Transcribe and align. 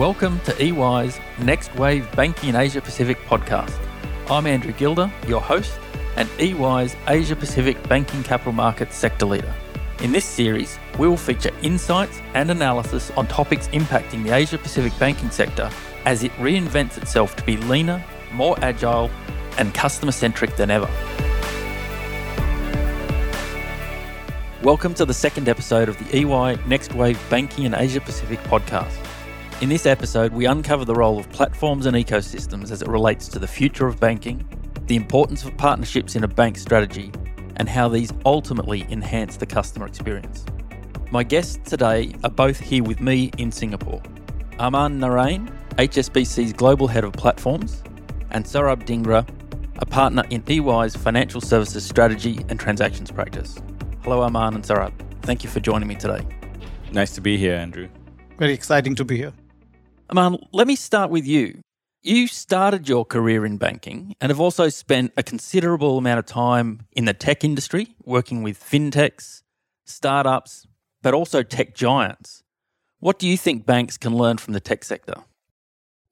Welcome 0.00 0.40
to 0.46 0.64
EY's 0.64 1.20
Next 1.40 1.74
Wave 1.74 2.10
Banking 2.16 2.48
in 2.48 2.56
Asia 2.56 2.80
Pacific 2.80 3.18
podcast. 3.26 3.78
I'm 4.30 4.46
Andrew 4.46 4.72
Gilder, 4.72 5.12
your 5.28 5.42
host, 5.42 5.78
and 6.16 6.26
EY's 6.40 6.96
Asia 7.06 7.36
Pacific 7.36 7.86
Banking 7.86 8.22
Capital 8.22 8.52
Markets 8.52 8.96
sector 8.96 9.26
leader. 9.26 9.52
In 10.00 10.10
this 10.10 10.24
series, 10.24 10.78
we 10.98 11.06
will 11.06 11.18
feature 11.18 11.50
insights 11.60 12.22
and 12.32 12.50
analysis 12.50 13.10
on 13.10 13.26
topics 13.26 13.68
impacting 13.68 14.24
the 14.24 14.34
Asia 14.34 14.56
Pacific 14.56 14.98
banking 14.98 15.28
sector 15.30 15.70
as 16.06 16.24
it 16.24 16.32
reinvents 16.38 16.96
itself 16.96 17.36
to 17.36 17.44
be 17.44 17.58
leaner, 17.58 18.02
more 18.32 18.56
agile, 18.62 19.10
and 19.58 19.74
customer 19.74 20.12
centric 20.12 20.56
than 20.56 20.70
ever. 20.70 20.88
Welcome 24.62 24.94
to 24.94 25.04
the 25.04 25.12
second 25.12 25.46
episode 25.46 25.90
of 25.90 25.98
the 25.98 26.20
EY 26.20 26.56
Next 26.66 26.94
Wave 26.94 27.20
Banking 27.28 27.66
in 27.66 27.74
Asia 27.74 28.00
Pacific 28.00 28.38
podcast. 28.44 29.09
In 29.60 29.68
this 29.68 29.84
episode, 29.84 30.32
we 30.32 30.46
uncover 30.46 30.86
the 30.86 30.94
role 30.94 31.18
of 31.18 31.30
platforms 31.32 31.84
and 31.84 31.94
ecosystems 31.94 32.70
as 32.70 32.80
it 32.80 32.88
relates 32.88 33.28
to 33.28 33.38
the 33.38 33.46
future 33.46 33.86
of 33.86 34.00
banking, 34.00 34.42
the 34.86 34.96
importance 34.96 35.44
of 35.44 35.54
partnerships 35.58 36.16
in 36.16 36.24
a 36.24 36.28
bank 36.28 36.56
strategy, 36.56 37.12
and 37.56 37.68
how 37.68 37.86
these 37.86 38.10
ultimately 38.24 38.86
enhance 38.88 39.36
the 39.36 39.44
customer 39.44 39.86
experience. 39.86 40.46
My 41.10 41.22
guests 41.22 41.58
today 41.68 42.14
are 42.24 42.30
both 42.30 42.58
here 42.58 42.82
with 42.82 43.02
me 43.02 43.32
in 43.36 43.52
Singapore. 43.52 44.00
Aman 44.58 44.98
Narain, 44.98 45.52
HSBC's 45.76 46.54
Global 46.54 46.86
Head 46.86 47.04
of 47.04 47.12
Platforms, 47.12 47.82
and 48.30 48.46
Saurabh 48.46 48.86
Dhingra, 48.86 49.28
a 49.76 49.84
partner 49.84 50.22
in 50.30 50.42
EY's 50.48 50.96
Financial 50.96 51.42
Services 51.42 51.84
Strategy 51.84 52.40
and 52.48 52.58
Transactions 52.58 53.10
Practice. 53.10 53.58
Hello, 54.04 54.22
Aman 54.22 54.54
and 54.54 54.64
Saurabh. 54.64 54.94
Thank 55.20 55.44
you 55.44 55.50
for 55.50 55.60
joining 55.60 55.86
me 55.86 55.96
today. 55.96 56.26
Nice 56.92 57.10
to 57.10 57.20
be 57.20 57.36
here, 57.36 57.56
Andrew. 57.56 57.90
Very 58.38 58.54
exciting 58.54 58.94
to 58.94 59.04
be 59.04 59.18
here. 59.18 59.34
Aman, 60.10 60.38
let 60.50 60.66
me 60.66 60.74
start 60.74 61.08
with 61.08 61.24
you. 61.24 61.60
You 62.02 62.26
started 62.26 62.88
your 62.88 63.04
career 63.04 63.46
in 63.46 63.58
banking 63.58 64.16
and 64.20 64.30
have 64.30 64.40
also 64.40 64.68
spent 64.68 65.12
a 65.16 65.22
considerable 65.22 65.98
amount 65.98 66.18
of 66.18 66.26
time 66.26 66.80
in 66.90 67.04
the 67.04 67.14
tech 67.14 67.44
industry, 67.44 67.94
working 68.04 68.42
with 68.42 68.58
fintechs, 68.58 69.42
startups, 69.84 70.66
but 71.00 71.14
also 71.14 71.44
tech 71.44 71.76
giants. 71.76 72.42
What 72.98 73.20
do 73.20 73.28
you 73.28 73.36
think 73.36 73.66
banks 73.66 73.96
can 73.96 74.16
learn 74.16 74.38
from 74.38 74.52
the 74.52 74.58
tech 74.58 74.82
sector? 74.82 75.14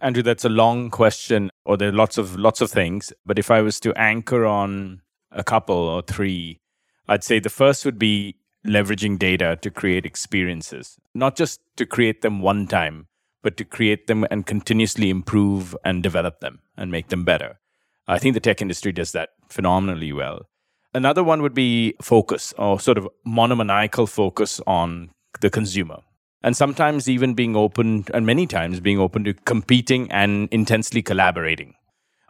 Andrew, 0.00 0.22
that's 0.22 0.44
a 0.44 0.48
long 0.48 0.90
question, 0.90 1.50
or 1.64 1.76
there 1.76 1.88
are 1.88 1.92
lots 1.92 2.18
of 2.18 2.36
lots 2.36 2.60
of 2.60 2.70
things. 2.70 3.12
But 3.26 3.36
if 3.36 3.50
I 3.50 3.62
was 3.62 3.80
to 3.80 3.92
anchor 3.98 4.46
on 4.46 5.02
a 5.32 5.42
couple 5.42 5.74
or 5.74 6.02
three, 6.02 6.60
I'd 7.08 7.24
say 7.24 7.40
the 7.40 7.50
first 7.50 7.84
would 7.84 7.98
be 7.98 8.36
leveraging 8.64 9.18
data 9.18 9.58
to 9.60 9.72
create 9.72 10.06
experiences, 10.06 10.98
not 11.16 11.34
just 11.34 11.60
to 11.78 11.84
create 11.84 12.22
them 12.22 12.40
one 12.40 12.68
time, 12.68 13.07
but 13.42 13.56
to 13.56 13.64
create 13.64 14.06
them 14.06 14.26
and 14.30 14.46
continuously 14.46 15.10
improve 15.10 15.76
and 15.84 16.02
develop 16.02 16.40
them 16.40 16.60
and 16.76 16.90
make 16.90 17.08
them 17.08 17.24
better. 17.24 17.58
I 18.06 18.18
think 18.18 18.34
the 18.34 18.40
tech 18.40 18.62
industry 18.62 18.92
does 18.92 19.12
that 19.12 19.30
phenomenally 19.48 20.12
well. 20.12 20.46
Another 20.94 21.22
one 21.22 21.42
would 21.42 21.54
be 21.54 21.94
focus 22.00 22.54
or 22.56 22.80
sort 22.80 22.98
of 22.98 23.08
monomaniacal 23.24 24.06
focus 24.06 24.60
on 24.66 25.10
the 25.40 25.50
consumer. 25.50 25.98
And 26.42 26.56
sometimes 26.56 27.08
even 27.08 27.34
being 27.34 27.56
open, 27.56 28.04
and 28.14 28.24
many 28.24 28.46
times 28.46 28.80
being 28.80 28.98
open 28.98 29.24
to 29.24 29.34
competing 29.34 30.10
and 30.10 30.48
intensely 30.50 31.02
collaborating. 31.02 31.74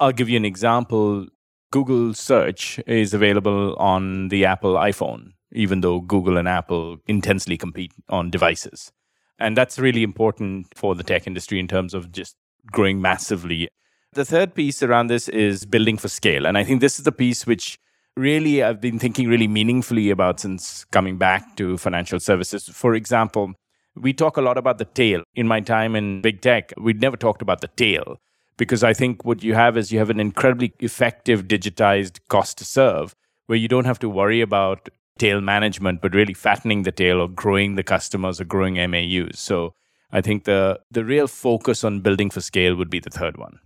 I'll 0.00 0.12
give 0.12 0.28
you 0.28 0.36
an 0.36 0.44
example. 0.44 1.26
Google 1.70 2.14
search 2.14 2.80
is 2.86 3.12
available 3.12 3.76
on 3.76 4.28
the 4.28 4.46
Apple 4.46 4.74
iPhone, 4.74 5.32
even 5.52 5.82
though 5.82 6.00
Google 6.00 6.38
and 6.38 6.48
Apple 6.48 6.96
intensely 7.06 7.56
compete 7.56 7.92
on 8.08 8.30
devices. 8.30 8.90
And 9.38 9.56
that's 9.56 9.78
really 9.78 10.02
important 10.02 10.66
for 10.74 10.94
the 10.94 11.04
tech 11.04 11.26
industry 11.26 11.58
in 11.58 11.68
terms 11.68 11.94
of 11.94 12.12
just 12.12 12.36
growing 12.72 13.00
massively. 13.00 13.68
The 14.12 14.24
third 14.24 14.54
piece 14.54 14.82
around 14.82 15.08
this 15.08 15.28
is 15.28 15.64
building 15.64 15.96
for 15.96 16.08
scale. 16.08 16.46
And 16.46 16.58
I 16.58 16.64
think 16.64 16.80
this 16.80 16.98
is 16.98 17.04
the 17.04 17.12
piece 17.12 17.46
which 17.46 17.78
really 18.16 18.62
I've 18.62 18.80
been 18.80 18.98
thinking 18.98 19.28
really 19.28 19.46
meaningfully 19.46 20.10
about 20.10 20.40
since 20.40 20.84
coming 20.86 21.18
back 21.18 21.56
to 21.56 21.78
financial 21.78 22.18
services. 22.18 22.68
For 22.68 22.94
example, 22.94 23.54
we 23.94 24.12
talk 24.12 24.36
a 24.36 24.42
lot 24.42 24.58
about 24.58 24.78
the 24.78 24.84
tail. 24.84 25.22
In 25.34 25.46
my 25.46 25.60
time 25.60 25.94
in 25.94 26.20
big 26.20 26.40
tech, 26.40 26.72
we'd 26.76 27.00
never 27.00 27.16
talked 27.16 27.42
about 27.42 27.60
the 27.60 27.68
tail 27.68 28.20
because 28.56 28.82
I 28.82 28.92
think 28.92 29.24
what 29.24 29.42
you 29.42 29.54
have 29.54 29.76
is 29.76 29.92
you 29.92 29.98
have 29.98 30.10
an 30.10 30.20
incredibly 30.20 30.74
effective 30.80 31.44
digitized 31.44 32.18
cost 32.28 32.58
to 32.58 32.64
serve 32.64 33.14
where 33.46 33.58
you 33.58 33.68
don't 33.68 33.86
have 33.86 33.98
to 34.00 34.08
worry 34.08 34.40
about 34.40 34.88
tail 35.18 35.40
management, 35.40 36.00
but 36.00 36.14
really 36.14 36.34
fattening 36.34 36.82
the 36.82 36.92
tail 36.92 37.20
or 37.20 37.28
growing 37.28 37.74
the 37.74 37.82
customers 37.82 38.40
or 38.40 38.44
growing 38.44 38.74
MAUs. 38.90 39.38
So 39.38 39.74
I 40.12 40.20
think 40.20 40.44
the 40.44 40.80
the 40.90 41.04
real 41.04 41.26
focus 41.26 41.84
on 41.84 42.00
building 42.00 42.30
for 42.30 42.40
scale 42.40 42.74
would 42.76 42.90
be 42.90 43.00
the 43.00 43.10
third 43.10 43.36
one. 43.36 43.58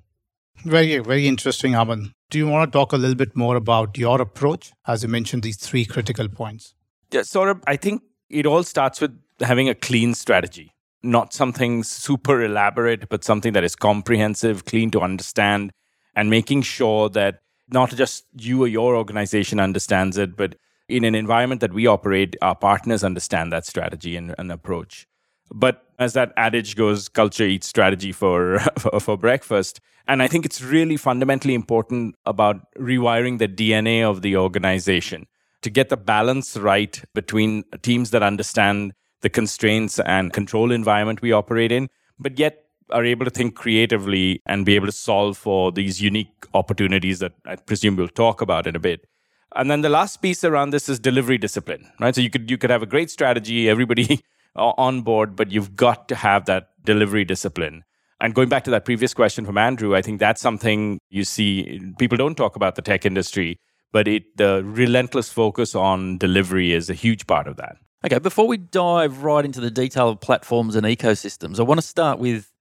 Very, 0.64 0.98
very 0.98 1.26
interesting, 1.26 1.74
Aman. 1.74 2.12
Do 2.30 2.38
you 2.38 2.46
want 2.46 2.72
to 2.72 2.78
talk 2.78 2.92
a 2.92 2.96
little 2.96 3.16
bit 3.16 3.36
more 3.36 3.56
about 3.56 3.98
your 3.98 4.20
approach 4.20 4.72
as 4.86 5.02
you 5.02 5.08
mentioned 5.08 5.42
these 5.42 5.56
three 5.56 5.84
critical 5.84 6.28
points? 6.28 6.74
Yeah, 7.10 7.22
sort 7.22 7.48
of. 7.48 7.62
I 7.66 7.76
think 7.76 8.02
it 8.30 8.46
all 8.46 8.62
starts 8.62 9.00
with 9.00 9.18
having 9.40 9.68
a 9.68 9.74
clean 9.74 10.14
strategy 10.14 10.72
not 11.02 11.32
something 11.32 11.82
super 11.82 12.42
elaborate, 12.42 13.08
but 13.08 13.24
something 13.24 13.52
that 13.52 13.64
is 13.64 13.74
comprehensive, 13.74 14.64
clean 14.64 14.90
to 14.92 15.00
understand, 15.00 15.72
and 16.14 16.30
making 16.30 16.62
sure 16.62 17.08
that 17.10 17.40
not 17.68 17.90
just 17.90 18.24
you 18.38 18.62
or 18.62 18.68
your 18.68 18.96
organization 18.96 19.58
understands 19.58 20.18
it, 20.18 20.36
but 20.36 20.56
in 20.92 21.04
an 21.04 21.14
environment 21.14 21.60
that 21.62 21.72
we 21.72 21.86
operate, 21.86 22.36
our 22.42 22.54
partners 22.54 23.02
understand 23.02 23.52
that 23.52 23.64
strategy 23.64 24.16
and, 24.16 24.34
and 24.38 24.52
approach. 24.52 25.06
But 25.52 25.84
as 25.98 26.12
that 26.12 26.32
adage 26.36 26.76
goes, 26.76 27.08
culture 27.08 27.44
eats 27.44 27.66
strategy 27.66 28.12
for, 28.12 28.58
for, 28.78 29.00
for 29.00 29.16
breakfast. 29.16 29.80
And 30.06 30.22
I 30.22 30.28
think 30.28 30.44
it's 30.44 30.62
really 30.62 30.96
fundamentally 30.96 31.54
important 31.54 32.16
about 32.26 32.66
rewiring 32.78 33.38
the 33.38 33.48
DNA 33.48 34.02
of 34.02 34.22
the 34.22 34.36
organization 34.36 35.26
to 35.62 35.70
get 35.70 35.88
the 35.88 35.96
balance 35.96 36.56
right 36.56 37.02
between 37.14 37.64
teams 37.82 38.10
that 38.10 38.22
understand 38.22 38.92
the 39.20 39.30
constraints 39.30 40.00
and 40.00 40.32
control 40.32 40.72
environment 40.72 41.22
we 41.22 41.32
operate 41.32 41.70
in, 41.70 41.88
but 42.18 42.38
yet 42.38 42.64
are 42.90 43.04
able 43.04 43.24
to 43.24 43.30
think 43.30 43.54
creatively 43.54 44.42
and 44.44 44.66
be 44.66 44.74
able 44.74 44.86
to 44.86 44.92
solve 44.92 45.38
for 45.38 45.72
these 45.72 46.02
unique 46.02 46.46
opportunities 46.52 47.20
that 47.20 47.32
I 47.46 47.56
presume 47.56 47.96
we'll 47.96 48.08
talk 48.08 48.42
about 48.42 48.66
in 48.66 48.76
a 48.76 48.80
bit. 48.80 49.06
And 49.54 49.70
then 49.70 49.82
the 49.82 49.88
last 49.88 50.22
piece 50.22 50.44
around 50.44 50.70
this 50.70 50.88
is 50.88 50.98
delivery 50.98 51.38
discipline, 51.38 51.90
right? 52.00 52.14
So 52.14 52.20
you 52.20 52.30
could 52.30 52.50
you 52.50 52.58
could 52.58 52.70
have 52.70 52.82
a 52.82 52.86
great 52.86 53.10
strategy, 53.10 53.68
everybody 53.68 54.20
on 54.56 55.02
board, 55.02 55.36
but 55.36 55.50
you've 55.50 55.76
got 55.76 56.08
to 56.08 56.14
have 56.14 56.46
that 56.46 56.70
delivery 56.84 57.24
discipline. 57.24 57.84
And 58.20 58.34
going 58.34 58.48
back 58.48 58.64
to 58.64 58.70
that 58.70 58.84
previous 58.84 59.14
question 59.14 59.44
from 59.44 59.58
Andrew, 59.58 59.96
I 59.96 60.02
think 60.02 60.20
that's 60.20 60.40
something 60.40 61.00
you 61.10 61.24
see 61.24 61.80
people 61.98 62.16
don't 62.16 62.36
talk 62.36 62.54
about 62.54 62.76
the 62.76 62.82
tech 62.82 63.04
industry, 63.04 63.58
but 63.90 64.06
it 64.06 64.36
the 64.36 64.62
relentless 64.64 65.28
focus 65.28 65.74
on 65.74 66.18
delivery 66.18 66.72
is 66.72 66.88
a 66.88 66.94
huge 66.94 67.26
part 67.26 67.46
of 67.48 67.56
that. 67.56 67.76
Okay, 68.04 68.18
before 68.18 68.48
we 68.48 68.56
dive 68.56 69.22
right 69.22 69.44
into 69.44 69.60
the 69.60 69.70
detail 69.70 70.08
of 70.08 70.20
platforms 70.20 70.74
and 70.74 70.84
ecosystems, 70.84 71.60
I 71.60 71.62
want 71.62 71.78
to 71.80 71.86
start 71.86 72.18
with 72.18 72.52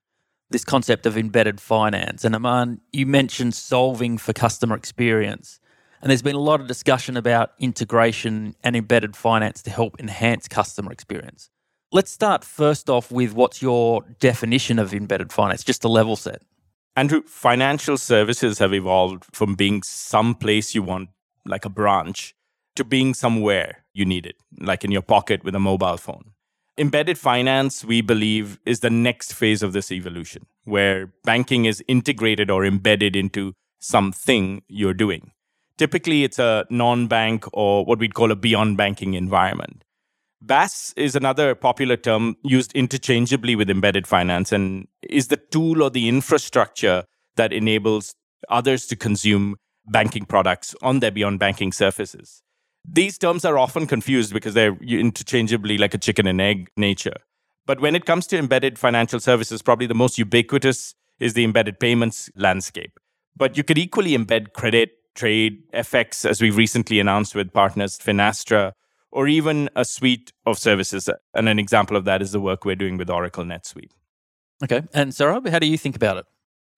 this 0.52 0.64
concept 0.66 1.06
of 1.06 1.18
embedded 1.18 1.60
finance. 1.60 2.24
And 2.24 2.36
Aman, 2.36 2.82
you 2.92 3.06
mentioned 3.06 3.56
solving 3.56 4.18
for 4.18 4.34
customer 4.34 4.76
experience. 4.76 5.60
And 6.02 6.10
there's 6.10 6.24
been 6.24 6.36
a 6.36 6.40
lot 6.40 6.60
of 6.60 6.68
discussion 6.68 7.16
about 7.16 7.52
integration 7.60 8.56
and 8.64 8.76
embedded 8.76 9.16
finance 9.16 9.62
to 9.64 9.70
help 9.70 10.00
enhance 10.00 10.48
customer 10.48 10.92
experience. 10.92 11.50
Let's 11.92 12.12
start 12.12 12.44
first 12.44 12.90
off 12.90 13.12
with 13.12 13.34
what's 13.34 13.62
your 13.62 14.04
definition 14.20 14.80
of 14.80 14.94
embedded 14.94 15.32
finance, 15.32 15.64
just 15.64 15.84
a 15.84 15.90
level 15.90 16.16
set. 16.16 16.42
Andrew, 16.96 17.22
financial 17.24 17.98
services 17.98 18.58
have 18.60 18.74
evolved 18.74 19.26
from 19.32 19.56
being 19.56 19.84
some 19.84 20.34
place 20.34 20.74
you 20.74 20.82
want, 20.82 21.10
like 21.46 21.66
a 21.66 21.70
branch, 21.70 22.34
to 22.76 22.84
being 22.84 23.14
somewhere 23.14 23.84
you 23.94 24.06
need 24.06 24.26
it, 24.26 24.36
like 24.60 24.84
in 24.84 24.92
your 24.92 25.02
pocket 25.02 25.44
with 25.44 25.54
a 25.54 25.60
mobile 25.60 25.98
phone. 25.98 26.32
Embedded 26.78 27.18
finance, 27.18 27.86
we 27.86 28.02
believe, 28.02 28.60
is 28.66 28.80
the 28.80 28.90
next 28.90 29.34
phase 29.34 29.62
of 29.62 29.74
this 29.74 29.92
evolution, 29.92 30.48
where 30.64 31.14
banking 31.24 31.66
is 31.66 31.84
integrated 31.88 32.50
or 32.50 32.66
embedded 32.66 33.16
into 33.16 33.54
something 33.80 34.64
you're 34.68 34.94
doing. 34.94 35.32
Typically, 35.78 36.24
it's 36.24 36.40
a 36.40 36.66
non 36.70 37.08
bank 37.08 37.46
or 37.54 37.86
what 37.86 38.00
we'd 38.00 38.14
call 38.14 38.32
a 38.32 38.36
beyond 38.36 38.78
banking 38.78 39.14
environment. 39.14 39.84
BaaS 40.44 40.94
is 40.96 41.16
another 41.16 41.54
popular 41.54 41.98
term 41.98 42.36
used 42.44 42.74
interchangeably 42.74 43.56
with 43.56 43.70
embedded 43.70 44.08
finance 44.08 44.52
and 44.52 44.88
is 45.04 45.28
the 45.28 45.38
tool 45.38 45.84
or 45.84 45.90
the 45.90 46.08
infrastructure 46.08 47.04
that 47.36 47.54
enables 47.54 48.16
others 48.50 48.88
to 48.88 48.96
consume 48.96 49.56
banking 49.88 50.26
products 50.26 50.76
on 50.82 51.00
their 51.00 51.12
beyond 51.12 51.40
banking 51.40 51.72
surfaces. 51.72 52.42
These 52.88 53.20
terms 53.20 53.46
are 53.46 53.60
often 53.60 53.86
confused 53.86 54.34
because 54.34 54.56
they're 54.56 54.76
interchangeably 54.82 55.78
like 55.78 55.94
a 55.94 56.00
chicken 56.00 56.26
and 56.26 56.42
egg 56.42 56.70
nature. 56.76 57.18
But 57.68 57.80
when 57.80 57.96
it 57.96 58.06
comes 58.06 58.26
to 58.28 58.38
embedded 58.38 58.80
financial 58.80 59.20
services, 59.20 59.62
probably 59.62 59.86
the 59.86 59.94
most 59.94 60.18
ubiquitous 60.18 60.96
is 61.20 61.34
the 61.34 61.44
embedded 61.44 61.80
payments 61.80 62.32
landscape. 62.36 63.00
But 63.38 63.56
you 63.56 63.64
could 63.64 63.78
equally 63.78 64.18
embed 64.18 64.54
credit, 64.54 64.92
trade, 65.16 65.64
FX, 65.74 66.30
as 66.30 66.42
we've 66.42 66.58
recently 66.58 67.00
announced 67.00 67.36
with 67.36 67.54
partners 67.54 67.98
Finastra, 67.98 68.74
or 69.12 69.28
even 69.28 69.70
a 69.76 69.84
suite 69.84 70.32
of 70.46 70.58
services. 70.58 71.10
And 71.34 71.50
an 71.50 71.60
example 71.60 71.98
of 71.98 72.06
that 72.06 72.22
is 72.22 72.32
the 72.32 72.40
work 72.40 72.66
we're 72.66 72.76
doing 72.76 72.98
with 72.98 73.10
Oracle 73.10 73.44
NetSuite. 73.44 73.92
Okay. 74.64 74.84
And 74.94 75.12
Saurabh, 75.12 75.50
how 75.50 75.60
do 75.60 75.68
you 75.68 75.78
think 75.78 75.96
about 75.96 76.18
it? 76.18 76.26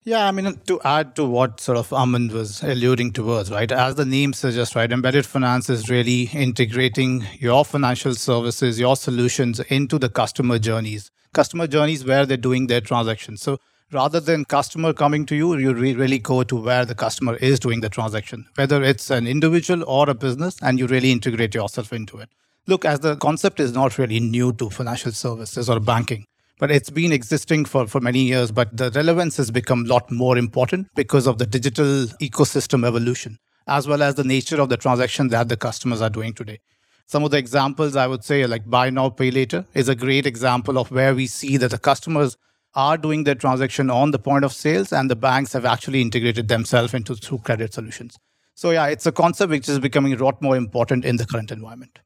Yeah, 0.06 0.26
I 0.26 0.32
mean, 0.32 0.60
to 0.66 0.80
add 0.82 1.16
to 1.16 1.24
what 1.24 1.60
sort 1.60 1.78
of 1.78 1.90
Aman 1.90 2.28
was 2.28 2.62
alluding 2.62 3.12
towards, 3.12 3.50
right? 3.50 3.72
As 3.72 3.94
the 3.94 4.04
name 4.04 4.34
suggests, 4.34 4.76
right, 4.76 4.92
embedded 4.92 5.24
finance 5.24 5.70
is 5.70 5.88
really 5.88 6.24
integrating 6.24 7.24
your 7.38 7.64
financial 7.64 8.14
services, 8.14 8.78
your 8.78 8.96
solutions 8.96 9.60
into 9.60 9.98
the 9.98 10.10
customer 10.10 10.58
journeys, 10.58 11.10
customer 11.32 11.66
journeys 11.66 12.04
where 12.04 12.26
they're 12.26 12.36
doing 12.36 12.66
their 12.66 12.82
transactions. 12.82 13.40
So 13.40 13.58
rather 13.94 14.20
than 14.20 14.44
customer 14.44 14.92
coming 14.92 15.24
to 15.26 15.36
you, 15.36 15.56
you 15.56 15.72
really 15.72 16.18
go 16.18 16.42
to 16.42 16.56
where 16.56 16.84
the 16.84 16.94
customer 16.94 17.36
is 17.36 17.60
doing 17.60 17.80
the 17.80 17.88
transaction, 17.88 18.46
whether 18.56 18.82
it's 18.82 19.10
an 19.10 19.26
individual 19.26 19.84
or 19.86 20.10
a 20.10 20.14
business, 20.14 20.56
and 20.60 20.78
you 20.78 20.86
really 20.86 21.12
integrate 21.12 21.54
yourself 21.54 21.92
into 21.92 22.18
it. 22.18 22.28
Look, 22.66 22.84
as 22.84 23.00
the 23.00 23.16
concept 23.16 23.60
is 23.60 23.72
not 23.72 23.98
really 23.98 24.20
new 24.20 24.52
to 24.54 24.70
financial 24.70 25.12
services 25.12 25.70
or 25.70 25.80
banking 25.80 26.26
but 26.58 26.70
it's 26.70 26.90
been 26.90 27.12
existing 27.12 27.64
for, 27.64 27.86
for 27.86 28.00
many 28.00 28.20
years. 28.20 28.50
But 28.52 28.76
the 28.76 28.90
relevance 28.92 29.36
has 29.38 29.50
become 29.50 29.84
a 29.84 29.88
lot 29.88 30.10
more 30.10 30.38
important 30.38 30.88
because 30.94 31.26
of 31.26 31.38
the 31.38 31.46
digital 31.46 32.06
ecosystem 32.22 32.86
evolution, 32.86 33.38
as 33.66 33.88
well 33.88 34.02
as 34.02 34.14
the 34.14 34.24
nature 34.24 34.60
of 34.60 34.68
the 34.68 34.76
transaction 34.76 35.28
that 35.28 35.48
the 35.48 35.56
customers 35.56 36.00
are 36.00 36.10
doing 36.10 36.32
today. 36.32 36.60
Some 37.06 37.24
of 37.24 37.32
the 37.32 37.38
examples 37.38 37.96
I 37.96 38.06
would 38.06 38.24
say, 38.24 38.46
like 38.46 38.68
buy 38.68 38.88
now, 38.90 39.10
pay 39.10 39.30
later, 39.30 39.66
is 39.74 39.88
a 39.88 39.94
great 39.94 40.26
example 40.26 40.78
of 40.78 40.90
where 40.90 41.14
we 41.14 41.26
see 41.26 41.56
that 41.58 41.70
the 41.70 41.78
customers 41.78 42.36
are 42.74 42.96
doing 42.96 43.24
their 43.24 43.34
transaction 43.34 43.90
on 43.90 44.10
the 44.10 44.18
point 44.18 44.44
of 44.44 44.52
sales 44.52 44.92
and 44.92 45.10
the 45.10 45.16
banks 45.16 45.52
have 45.52 45.64
actually 45.64 46.00
integrated 46.00 46.48
themselves 46.48 46.94
into 46.94 47.14
through 47.14 47.38
credit 47.38 47.72
solutions. 47.72 48.18
So 48.54 48.70
yeah, 48.70 48.86
it's 48.86 49.06
a 49.06 49.12
concept 49.12 49.50
which 49.50 49.68
is 49.68 49.78
becoming 49.78 50.12
a 50.12 50.16
lot 50.16 50.40
more 50.40 50.56
important 50.56 51.04
in 51.04 51.16
the 51.16 51.26
current 51.26 51.50
environment. 51.50 51.98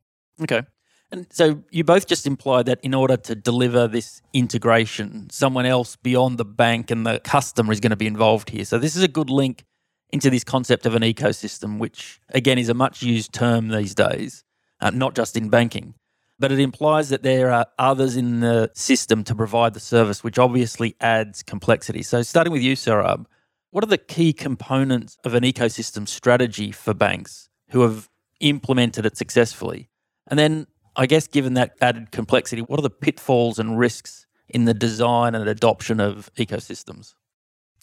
Okay. 0.42 0.62
And 1.10 1.26
so 1.30 1.62
you 1.70 1.84
both 1.84 2.06
just 2.06 2.26
implied 2.26 2.66
that 2.66 2.80
in 2.82 2.92
order 2.92 3.16
to 3.16 3.34
deliver 3.34 3.88
this 3.88 4.20
integration, 4.34 5.28
someone 5.30 5.64
else 5.64 5.96
beyond 5.96 6.36
the 6.36 6.44
bank 6.44 6.90
and 6.90 7.06
the 7.06 7.20
customer 7.20 7.72
is 7.72 7.80
going 7.80 7.90
to 7.90 7.96
be 7.96 8.06
involved 8.06 8.50
here. 8.50 8.64
So 8.64 8.78
this 8.78 8.94
is 8.94 9.02
a 9.02 9.08
good 9.08 9.30
link 9.30 9.64
into 10.10 10.28
this 10.30 10.44
concept 10.44 10.84
of 10.84 10.94
an 10.94 11.02
ecosystem, 11.02 11.78
which 11.78 12.20
again 12.30 12.58
is 12.58 12.68
a 12.68 12.74
much 12.74 13.02
used 13.02 13.32
term 13.32 13.68
these 13.68 13.94
days, 13.94 14.44
uh, 14.80 14.90
not 14.90 15.14
just 15.14 15.36
in 15.36 15.48
banking. 15.48 15.94
But 16.38 16.52
it 16.52 16.60
implies 16.60 17.08
that 17.08 17.22
there 17.22 17.50
are 17.50 17.66
others 17.78 18.16
in 18.16 18.40
the 18.40 18.70
system 18.74 19.24
to 19.24 19.34
provide 19.34 19.74
the 19.74 19.80
service, 19.80 20.22
which 20.22 20.38
obviously 20.38 20.94
adds 21.00 21.42
complexity. 21.42 22.02
So, 22.02 22.22
starting 22.22 22.52
with 22.52 22.62
you, 22.62 22.74
Saurabh, 22.74 23.26
what 23.70 23.82
are 23.82 23.88
the 23.88 23.98
key 23.98 24.32
components 24.32 25.18
of 25.24 25.34
an 25.34 25.42
ecosystem 25.42 26.06
strategy 26.06 26.70
for 26.70 26.94
banks 26.94 27.48
who 27.70 27.80
have 27.80 28.08
implemented 28.40 29.04
it 29.04 29.16
successfully? 29.16 29.90
And 30.28 30.38
then 30.38 30.66
I 30.96 31.06
guess 31.06 31.26
given 31.26 31.54
that 31.54 31.76
added 31.80 32.10
complexity, 32.10 32.62
what 32.62 32.78
are 32.78 32.82
the 32.82 32.90
pitfalls 32.90 33.58
and 33.58 33.78
risks 33.78 34.26
in 34.48 34.64
the 34.64 34.74
design 34.74 35.34
and 35.34 35.48
adoption 35.48 36.00
of 36.00 36.30
ecosystems? 36.34 37.14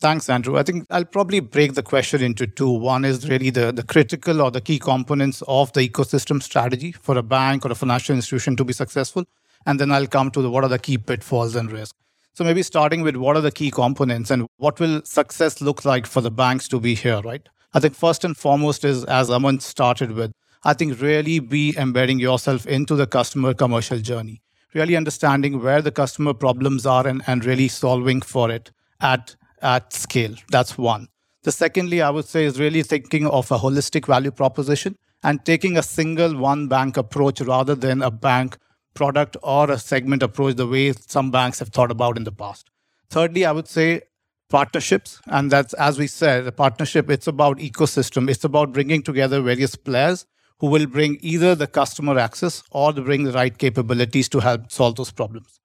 Thanks, 0.06 0.30
Andrew. 0.30 0.56
I 0.56 0.62
think 0.62 0.86
I'll 0.92 1.04
probably 1.04 1.40
break 1.40 1.74
the 1.74 1.82
question 1.82 2.22
into 2.22 2.46
two. 2.46 2.70
One 2.70 3.04
is 3.04 3.28
really 3.28 3.50
the, 3.50 3.72
the 3.72 3.82
critical 3.82 4.40
or 4.40 4.52
the 4.52 4.62
key 4.62 4.78
components 4.78 5.42
of 5.48 5.74
the 5.74 5.90
ecosystem 5.90 6.44
strategy 6.44 6.92
for 6.92 7.18
a 7.18 7.24
bank 7.24 7.66
or 7.66 7.72
a 7.72 7.74
financial 7.74 8.16
institution 8.16 8.56
to 8.58 8.64
be 8.64 8.72
successful. 8.72 9.26
And 9.66 9.80
then 9.80 9.92
I'll 9.92 10.06
come 10.06 10.30
to 10.30 10.44
the 10.44 10.52
what 10.52 10.64
are 10.64 10.68
the 10.68 10.78
key 10.78 11.00
pitfalls 11.00 11.56
and 11.56 11.72
risks. 11.72 11.98
So 12.36 12.44
maybe 12.44 12.62
starting 12.62 13.02
with 13.02 13.16
what 13.16 13.36
are 13.36 13.42
the 13.42 13.50
key 13.50 13.72
components 13.72 14.30
and 14.30 14.46
what 14.58 14.80
will 14.80 15.02
success 15.04 15.60
look 15.60 15.86
like 15.86 16.06
for 16.06 16.22
the 16.22 16.30
banks 16.30 16.68
to 16.68 16.80
be 16.80 16.94
here, 16.94 17.22
right? 17.22 17.50
I 17.74 17.80
think 17.80 17.96
first 17.96 18.24
and 18.24 18.38
foremost 18.38 18.86
is 18.86 19.06
as 19.06 19.32
Aman 19.32 19.62
started 19.62 20.12
with, 20.12 20.34
I 20.64 20.76
think 20.76 21.02
really 21.02 21.40
be 21.40 21.76
embedding 21.76 22.20
yourself 22.20 22.68
into 22.68 22.96
the 22.96 23.08
customer 23.08 23.56
commercial 23.56 23.98
journey, 23.98 24.44
really 24.76 24.96
understanding 24.96 25.64
where 25.64 25.82
the 25.82 25.92
customer 25.92 26.36
problems 26.36 26.86
are 26.86 27.08
and, 27.08 27.24
and 27.26 27.44
really 27.44 27.68
solving 27.68 28.22
for 28.22 28.52
it 28.52 28.70
at, 29.02 29.36
at 29.66 29.92
scale. 29.92 30.36
That's 30.52 30.78
one. 30.78 31.08
The 31.44 31.52
secondly, 31.52 32.02
I 32.02 32.10
would 32.10 32.26
say 32.26 32.46
is 32.46 32.60
really 32.60 32.84
thinking 32.84 33.28
of 33.28 33.52
a 33.52 33.58
holistic 33.58 34.06
value 34.06 34.32
proposition 34.32 34.96
and 35.24 35.44
taking 35.44 35.78
a 35.78 35.84
single 35.84 36.38
one 36.38 36.68
bank 36.68 36.98
approach 36.98 37.42
rather 37.42 37.76
than 37.76 38.02
a 38.02 38.12
bank 38.12 38.58
product 38.94 39.38
or 39.44 39.70
a 39.70 39.78
segment 39.78 40.24
approach 40.24 40.56
the 40.56 40.68
way 40.68 40.94
some 40.94 41.32
banks 41.32 41.60
have 41.60 41.70
thought 41.70 41.92
about 41.92 42.18
in 42.18 42.24
the 42.24 42.32
past. 42.32 42.70
Thirdly, 43.10 43.46
I 43.46 43.52
would 43.52 43.68
say 43.68 44.02
partnerships 44.50 45.20
and 45.26 45.52
that's 45.52 45.74
as 45.74 45.98
we 45.98 46.06
said 46.06 46.46
a 46.46 46.52
partnership 46.52 47.10
it's 47.10 47.26
about 47.26 47.58
ecosystem 47.58 48.30
it's 48.30 48.44
about 48.44 48.72
bringing 48.72 49.02
together 49.02 49.42
various 49.42 49.76
players 49.76 50.28
who 50.60 50.68
will 50.68 50.86
bring 50.86 51.18
either 51.22 51.56
the 51.56 51.66
customer 51.68 52.18
access 52.20 52.62
or 52.72 52.94
bring 52.94 53.24
the 53.24 53.32
right 53.32 53.58
capabilities 53.58 54.30
to 54.30 54.40
help 54.40 54.72
solve 54.72 54.96
those 54.96 55.12
problems. 55.12 55.60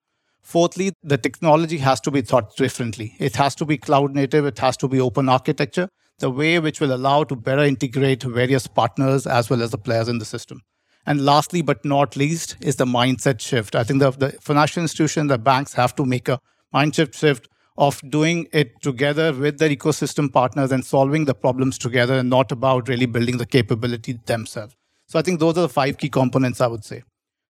Fourthly, 0.50 0.91
the 1.05 1.17
technology 1.17 1.79
has 1.79 2.00
to 2.00 2.11
be 2.11 2.23
thought 2.23 2.56
differently. 2.56 3.14
It 3.20 3.37
has 3.37 3.55
to 3.55 3.64
be 3.64 3.79
cloud 3.79 4.17
native, 4.17 4.47
it 4.47 4.58
has 4.58 4.76
to 4.79 4.88
be 4.88 5.00
open 5.00 5.29
architecture, 5.29 5.88
the 6.19 6.29
way 6.29 6.58
which 6.58 6.81
will 6.81 6.93
allow 6.93 7.23
to 7.23 7.37
better 7.37 7.62
integrate 7.62 8.25
various 8.25 8.67
partners 8.67 9.29
as 9.29 9.49
well 9.49 9.62
as 9.62 9.70
the 9.70 9.79
players 9.79 10.08
in 10.08 10.19
the 10.19 10.25
system. 10.25 10.58
And 11.06 11.25
lastly, 11.25 11.62
but 11.62 11.85
not 11.85 12.17
least, 12.17 12.56
is 12.61 12.75
the 12.75 12.85
mindset 12.85 13.41
shift. 13.41 13.76
I 13.76 13.85
think 13.85 14.00
the, 14.00 14.11
the 14.11 14.32
financial 14.41 14.82
institutions, 14.82 15.29
the 15.29 15.38
banks 15.38 15.73
have 15.75 15.94
to 15.94 16.05
make 16.05 16.29
a 16.29 16.41
mindset 16.75 17.14
shift 17.14 17.47
of 17.79 18.00
doing 18.11 18.49
it 18.52 18.73
together 18.82 19.32
with 19.32 19.61
their 19.61 19.70
ecosystem 19.70 20.32
partners 20.32 20.73
and 20.73 20.85
solving 20.85 21.26
the 21.26 21.35
problems 21.35 21.79
together 21.79 22.14
and 22.14 22.29
not 22.29 22.50
about 22.50 22.88
really 22.88 23.06
building 23.06 23.38
the 23.38 23.47
capability 23.47 24.19
themselves. 24.26 24.75
So 25.06 25.17
I 25.20 25.23
think 25.23 25.38
those 25.38 25.56
are 25.56 25.62
the 25.62 25.69
five 25.69 25.97
key 25.97 26.08
components 26.08 26.61
I 26.61 26.67
would 26.67 26.85
say. 26.85 27.05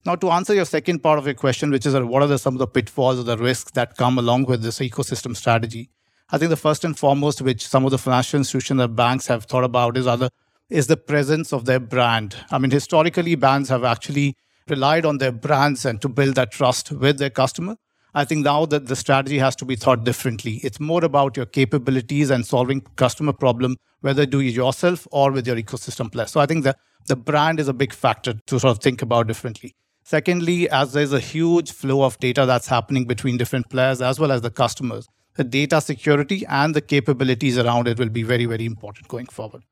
Now, 0.09 0.17
to 0.17 0.31
answer 0.31 0.55
your 0.55 0.65
second 0.65 1.03
part 1.03 1.19
of 1.19 1.27
your 1.27 1.35
question, 1.35 1.71
which 1.71 1.85
is 1.85 1.95
uh, 1.95 2.01
what 2.01 2.23
are 2.23 2.27
the, 2.27 2.39
some 2.39 2.55
of 2.55 2.59
the 2.61 2.67
pitfalls 2.67 3.21
or 3.21 3.25
the 3.25 3.37
risks 3.37 3.73
that 3.73 3.99
come 3.99 4.17
along 4.17 4.47
with 4.47 4.63
this 4.63 4.79
ecosystem 4.79 5.37
strategy? 5.37 5.91
I 6.31 6.39
think 6.39 6.49
the 6.49 6.57
first 6.57 6.83
and 6.83 6.99
foremost, 6.99 7.43
which 7.43 7.69
some 7.69 7.85
of 7.85 7.91
the 7.91 7.99
financial 7.99 8.39
institutions 8.39 8.81
and 8.81 8.97
banks 8.97 9.27
have 9.27 9.45
thought 9.45 9.65
about, 9.65 9.99
is 9.99 10.07
other 10.07 10.31
is 10.71 10.87
the 10.87 10.97
presence 10.97 11.53
of 11.53 11.67
their 11.67 11.79
brand. 11.79 12.37
I 12.51 12.57
mean, 12.57 12.71
historically, 12.71 13.35
banks 13.35 13.69
have 13.69 13.85
actually 13.85 14.35
relied 14.67 15.05
on 15.05 15.19
their 15.19 15.31
brands 15.31 15.85
and 15.85 16.01
to 16.01 16.09
build 16.09 16.37
that 16.37 16.53
trust 16.53 16.91
with 16.91 17.19
their 17.19 17.29
customer. 17.29 17.77
I 18.15 18.25
think 18.25 18.47
now 18.47 18.65
that 18.65 18.87
the 18.87 18.97
strategy 18.97 19.37
has 19.37 19.55
to 19.57 19.67
be 19.67 19.77
thought 19.77 20.05
differently. 20.05 20.55
It's 20.65 20.81
more 20.81 21.05
about 21.05 21.37
your 21.37 21.45
capabilities 21.45 22.31
and 22.31 22.47
solving 22.47 22.81
customer 22.97 23.35
problem, 23.35 23.77
whether 24.01 24.25
do 24.25 24.41
it 24.41 24.55
yourself 24.55 25.07
or 25.13 25.33
with 25.33 25.47
your 25.47 25.57
ecosystem 25.57 26.11
plus. 26.11 26.33
So 26.33 26.41
I 26.41 26.47
think 26.47 26.65
that 26.65 26.79
the 27.09 27.17
brand 27.17 27.61
is 27.61 27.69
a 27.69 27.75
big 27.75 27.93
factor 27.93 28.33
to 28.33 28.59
sort 28.59 28.75
of 28.75 28.83
think 28.83 29.03
about 29.03 29.27
differently. 29.27 29.75
Secondly, 30.09 30.71
as 30.71 30.95
there's 30.95 31.13
a 31.13 31.21
huge 31.21 31.71
flow 31.71 32.03
of 32.03 32.19
data 32.19 32.47
that's 32.47 32.67
happening 32.67 33.05
between 33.05 33.37
different 33.37 33.69
players 33.69 34.01
as 34.01 34.19
well 34.19 34.33
as 34.33 34.41
the 34.41 34.51
customers, 34.51 35.07
the 35.35 35.45
data 35.45 35.83
security 35.83 36.47
and 36.49 36.75
the 36.75 36.81
capabilities 36.81 37.59
around 37.59 37.87
it 37.87 37.99
will 37.99 38.09
be 38.09 38.23
very, 38.23 38.47
very 38.47 38.65
important 38.65 39.07
going 39.07 39.27
forward. 39.27 39.65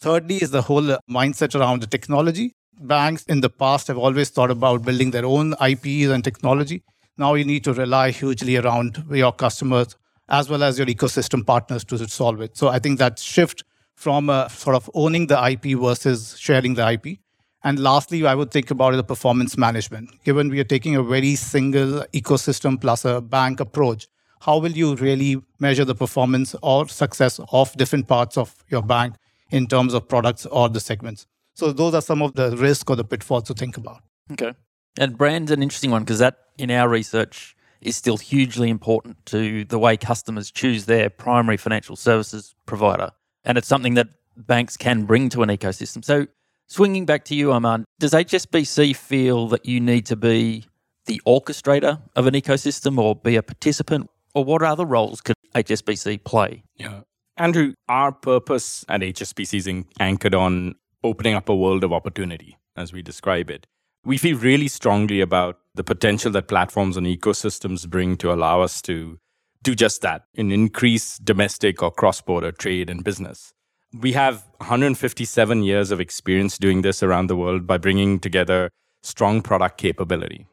Thirdly, 0.00 0.38
is 0.38 0.50
the 0.50 0.62
whole 0.62 0.98
mindset 1.08 1.54
around 1.54 1.80
the 1.80 1.86
technology. 1.86 2.56
Banks 2.80 3.22
in 3.26 3.40
the 3.40 3.50
past 3.50 3.86
have 3.86 3.96
always 3.96 4.30
thought 4.30 4.50
about 4.50 4.84
building 4.84 5.12
their 5.12 5.24
own 5.24 5.54
IPs 5.64 6.10
and 6.10 6.24
technology. 6.24 6.82
Now 7.16 7.34
you 7.34 7.44
need 7.44 7.62
to 7.62 7.72
rely 7.72 8.10
hugely 8.10 8.56
around 8.56 9.04
your 9.08 9.30
customers 9.30 9.94
as 10.28 10.50
well 10.50 10.64
as 10.64 10.76
your 10.76 10.88
ecosystem 10.88 11.46
partners 11.46 11.84
to 11.84 12.08
solve 12.08 12.40
it. 12.40 12.56
So 12.56 12.66
I 12.66 12.80
think 12.80 12.98
that 12.98 13.20
shift 13.20 13.62
from 13.94 14.28
a 14.28 14.50
sort 14.50 14.74
of 14.74 14.90
owning 14.92 15.28
the 15.28 15.40
IP 15.50 15.78
versus 15.78 16.36
sharing 16.36 16.74
the 16.74 16.90
IP. 16.90 17.20
And 17.64 17.80
lastly, 17.80 18.24
I 18.24 18.34
would 18.34 18.50
think 18.50 18.70
about 18.70 18.94
the 18.94 19.02
performance 19.02 19.58
management. 19.58 20.10
Given 20.24 20.48
we 20.48 20.60
are 20.60 20.64
taking 20.64 20.94
a 20.94 21.02
very 21.02 21.34
single 21.34 22.04
ecosystem 22.14 22.80
plus 22.80 23.04
a 23.04 23.20
bank 23.20 23.60
approach, 23.60 24.06
how 24.40 24.58
will 24.58 24.72
you 24.72 24.94
really 24.96 25.42
measure 25.58 25.84
the 25.84 25.94
performance 25.94 26.54
or 26.62 26.88
success 26.88 27.40
of 27.52 27.72
different 27.76 28.06
parts 28.06 28.36
of 28.36 28.54
your 28.68 28.82
bank 28.82 29.16
in 29.50 29.66
terms 29.66 29.94
of 29.94 30.08
products 30.08 30.46
or 30.46 30.68
the 30.68 30.80
segments? 30.80 31.26
So 31.54 31.72
those 31.72 31.94
are 31.94 32.02
some 32.02 32.22
of 32.22 32.34
the 32.34 32.56
risks 32.56 32.88
or 32.88 32.94
the 32.94 33.04
pitfalls 33.04 33.44
to 33.44 33.54
think 33.54 33.76
about. 33.76 34.02
Okay. 34.32 34.54
And 34.96 35.18
brand's 35.18 35.50
an 35.50 35.62
interesting 35.62 35.90
one 35.90 36.02
because 36.02 36.20
that 36.20 36.36
in 36.56 36.70
our 36.70 36.88
research 36.88 37.56
is 37.80 37.96
still 37.96 38.16
hugely 38.16 38.70
important 38.70 39.24
to 39.26 39.64
the 39.64 39.78
way 39.78 39.96
customers 39.96 40.50
choose 40.50 40.86
their 40.86 41.10
primary 41.10 41.56
financial 41.56 41.96
services 41.96 42.54
provider. 42.66 43.10
And 43.44 43.58
it's 43.58 43.68
something 43.68 43.94
that 43.94 44.08
banks 44.36 44.76
can 44.76 45.04
bring 45.04 45.28
to 45.30 45.42
an 45.42 45.48
ecosystem. 45.48 46.04
So, 46.04 46.26
swinging 46.68 47.06
back 47.06 47.24
to 47.26 47.34
you, 47.34 47.52
Aman, 47.52 47.84
does 47.98 48.12
HSBC 48.12 48.94
feel 48.94 49.48
that 49.48 49.66
you 49.66 49.80
need 49.80 50.06
to 50.06 50.16
be 50.16 50.64
the 51.06 51.20
orchestrator 51.26 52.00
of 52.14 52.26
an 52.26 52.34
ecosystem 52.34 52.98
or 52.98 53.16
be 53.16 53.36
a 53.36 53.42
participant? 53.42 54.08
Or 54.34 54.44
what 54.44 54.62
other 54.62 54.84
roles 54.84 55.20
could 55.20 55.34
HSBC 55.54 56.22
play? 56.24 56.62
Yeah. 56.76 57.00
Andrew, 57.36 57.74
our 57.88 58.12
purpose 58.12 58.84
at 58.88 59.00
HSBC 59.00 59.54
is 59.54 59.84
anchored 59.98 60.34
on 60.34 60.74
opening 61.02 61.34
up 61.34 61.48
a 61.48 61.56
world 61.56 61.84
of 61.84 61.92
opportunity, 61.92 62.58
as 62.76 62.92
we 62.92 63.02
describe 63.02 63.50
it. 63.50 63.66
We 64.04 64.18
feel 64.18 64.36
really 64.38 64.68
strongly 64.68 65.20
about 65.20 65.58
the 65.74 65.84
potential 65.84 66.30
that 66.32 66.48
platforms 66.48 66.96
and 66.96 67.06
ecosystems 67.06 67.88
bring 67.88 68.16
to 68.18 68.32
allow 68.32 68.60
us 68.60 68.82
to 68.82 69.18
do 69.62 69.74
just 69.74 70.02
that 70.02 70.24
and 70.36 70.52
increase 70.52 71.18
domestic 71.18 71.82
or 71.82 71.90
cross 71.90 72.20
border 72.20 72.52
trade 72.52 72.90
and 72.90 73.02
business. 73.02 73.52
We 73.94 74.12
have 74.12 74.44
157 74.58 75.62
years 75.62 75.90
of 75.90 76.00
experience 76.00 76.58
doing 76.58 76.82
this 76.82 77.02
around 77.02 77.28
the 77.28 77.36
world 77.36 77.66
by 77.66 77.78
bringing 77.78 78.18
together 78.18 78.70
strong 79.02 79.40
product 79.40 79.78
capability. 79.78 80.46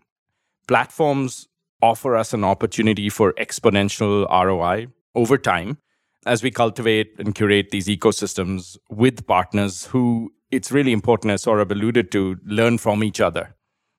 Platforms 0.67 1.47
offer 1.81 2.15
us 2.15 2.33
an 2.33 2.43
opportunity 2.43 3.09
for 3.09 3.33
exponential 3.33 4.25
ROI 4.29 4.87
over 5.15 5.37
time 5.37 5.77
as 6.25 6.41
we 6.41 6.49
cultivate 6.49 7.13
and 7.19 7.35
curate 7.35 7.69
these 7.71 7.87
ecosystems 7.87 8.77
with 8.89 9.27
partners 9.27 9.85
who 9.85 10.31
it's 10.51 10.71
really 10.71 10.93
important, 10.93 11.31
as 11.31 11.43
Saurabh 11.43 11.71
alluded 11.71 12.11
to, 12.13 12.37
learn 12.45 12.77
from 12.77 13.03
each 13.03 13.19
other. 13.19 13.55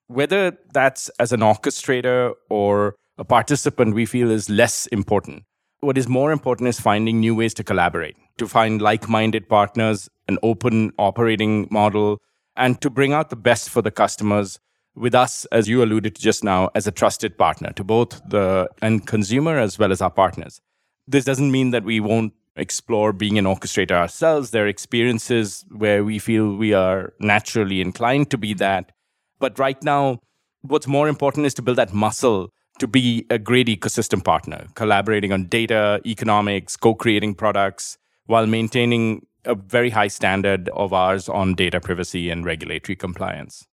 Whether 0.06 0.56
that's 0.72 1.08
as 1.18 1.32
an 1.32 1.40
orchestrator 1.40 2.32
or 2.48 2.94
a 3.18 3.24
participant, 3.24 3.94
we 3.94 4.06
feel 4.06 4.30
is 4.30 4.48
less 4.48 4.86
important. 4.86 5.44
What 5.80 5.98
is 5.98 6.08
more 6.08 6.32
important 6.32 6.68
is 6.68 6.80
finding 6.80 7.20
new 7.20 7.34
ways 7.34 7.52
to 7.54 7.64
collaborate, 7.64 8.16
to 8.38 8.48
find 8.48 8.80
like 8.80 9.08
minded 9.08 9.48
partners, 9.48 10.08
an 10.26 10.38
open 10.42 10.92
operating 10.98 11.68
model, 11.70 12.22
and 12.56 12.80
to 12.80 12.88
bring 12.88 13.12
out 13.12 13.28
the 13.30 13.36
best 13.36 13.68
for 13.68 13.82
the 13.82 13.90
customers 13.90 14.58
with 14.94 15.14
us, 15.14 15.44
as 15.52 15.68
you 15.68 15.82
alluded 15.82 16.14
to 16.14 16.22
just 16.22 16.42
now, 16.42 16.70
as 16.74 16.86
a 16.86 16.90
trusted 16.90 17.36
partner 17.36 17.72
to 17.72 17.84
both 17.84 18.22
the 18.26 18.68
end 18.80 19.06
consumer 19.06 19.58
as 19.58 19.78
well 19.78 19.92
as 19.92 20.00
our 20.00 20.10
partners. 20.10 20.60
This 21.06 21.26
doesn't 21.26 21.52
mean 21.52 21.70
that 21.70 21.84
we 21.84 22.00
won't 22.00 22.32
explore 22.56 23.12
being 23.12 23.36
an 23.36 23.44
orchestrator 23.44 23.92
ourselves. 23.92 24.50
There 24.50 24.64
are 24.64 24.68
experiences 24.68 25.66
where 25.70 26.02
we 26.02 26.18
feel 26.18 26.56
we 26.56 26.72
are 26.72 27.12
naturally 27.20 27.82
inclined 27.82 28.30
to 28.30 28.38
be 28.38 28.54
that. 28.54 28.92
But 29.38 29.58
right 29.58 29.80
now, 29.82 30.20
what's 30.62 30.86
more 30.86 31.08
important 31.08 31.44
is 31.44 31.52
to 31.54 31.62
build 31.62 31.76
that 31.76 31.92
muscle 31.92 32.50
to 32.78 32.86
be 32.86 33.26
a 33.30 33.38
great 33.38 33.66
ecosystem 33.68 34.22
partner, 34.22 34.66
collaborating 34.74 35.32
on 35.32 35.44
data, 35.44 36.00
economics, 36.06 36.76
co 36.76 36.94
creating 36.94 37.34
products, 37.34 37.98
while 38.26 38.46
maintaining 38.46 39.26
a 39.44 39.54
very 39.54 39.90
high 39.90 40.08
standard 40.08 40.68
of 40.70 40.92
ours 40.92 41.28
on 41.28 41.54
data 41.54 41.80
privacy 41.80 42.30
and 42.30 42.44
regulatory 42.44 42.96
compliance. 42.96 43.66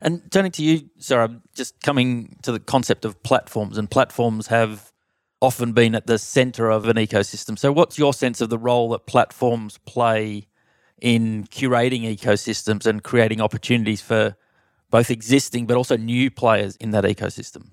And 0.00 0.30
turning 0.30 0.52
to 0.52 0.62
you, 0.62 0.88
Saurabh, 1.00 1.42
just 1.54 1.80
coming 1.82 2.36
to 2.42 2.52
the 2.52 2.60
concept 2.60 3.04
of 3.04 3.22
platforms, 3.22 3.78
and 3.78 3.90
platforms 3.90 4.46
have 4.46 4.92
often 5.40 5.72
been 5.72 5.94
at 5.94 6.06
the 6.06 6.18
center 6.18 6.70
of 6.70 6.86
an 6.86 6.96
ecosystem. 6.96 7.58
So, 7.58 7.72
what's 7.72 7.98
your 7.98 8.14
sense 8.14 8.40
of 8.40 8.48
the 8.48 8.58
role 8.58 8.90
that 8.90 9.06
platforms 9.06 9.78
play 9.86 10.46
in 11.00 11.44
curating 11.44 12.02
ecosystems 12.02 12.86
and 12.86 13.02
creating 13.02 13.40
opportunities 13.40 14.00
for 14.00 14.36
both 14.90 15.10
existing 15.10 15.66
but 15.66 15.76
also 15.76 15.96
new 15.96 16.30
players 16.30 16.76
in 16.76 16.90
that 16.92 17.04
ecosystem? 17.04 17.70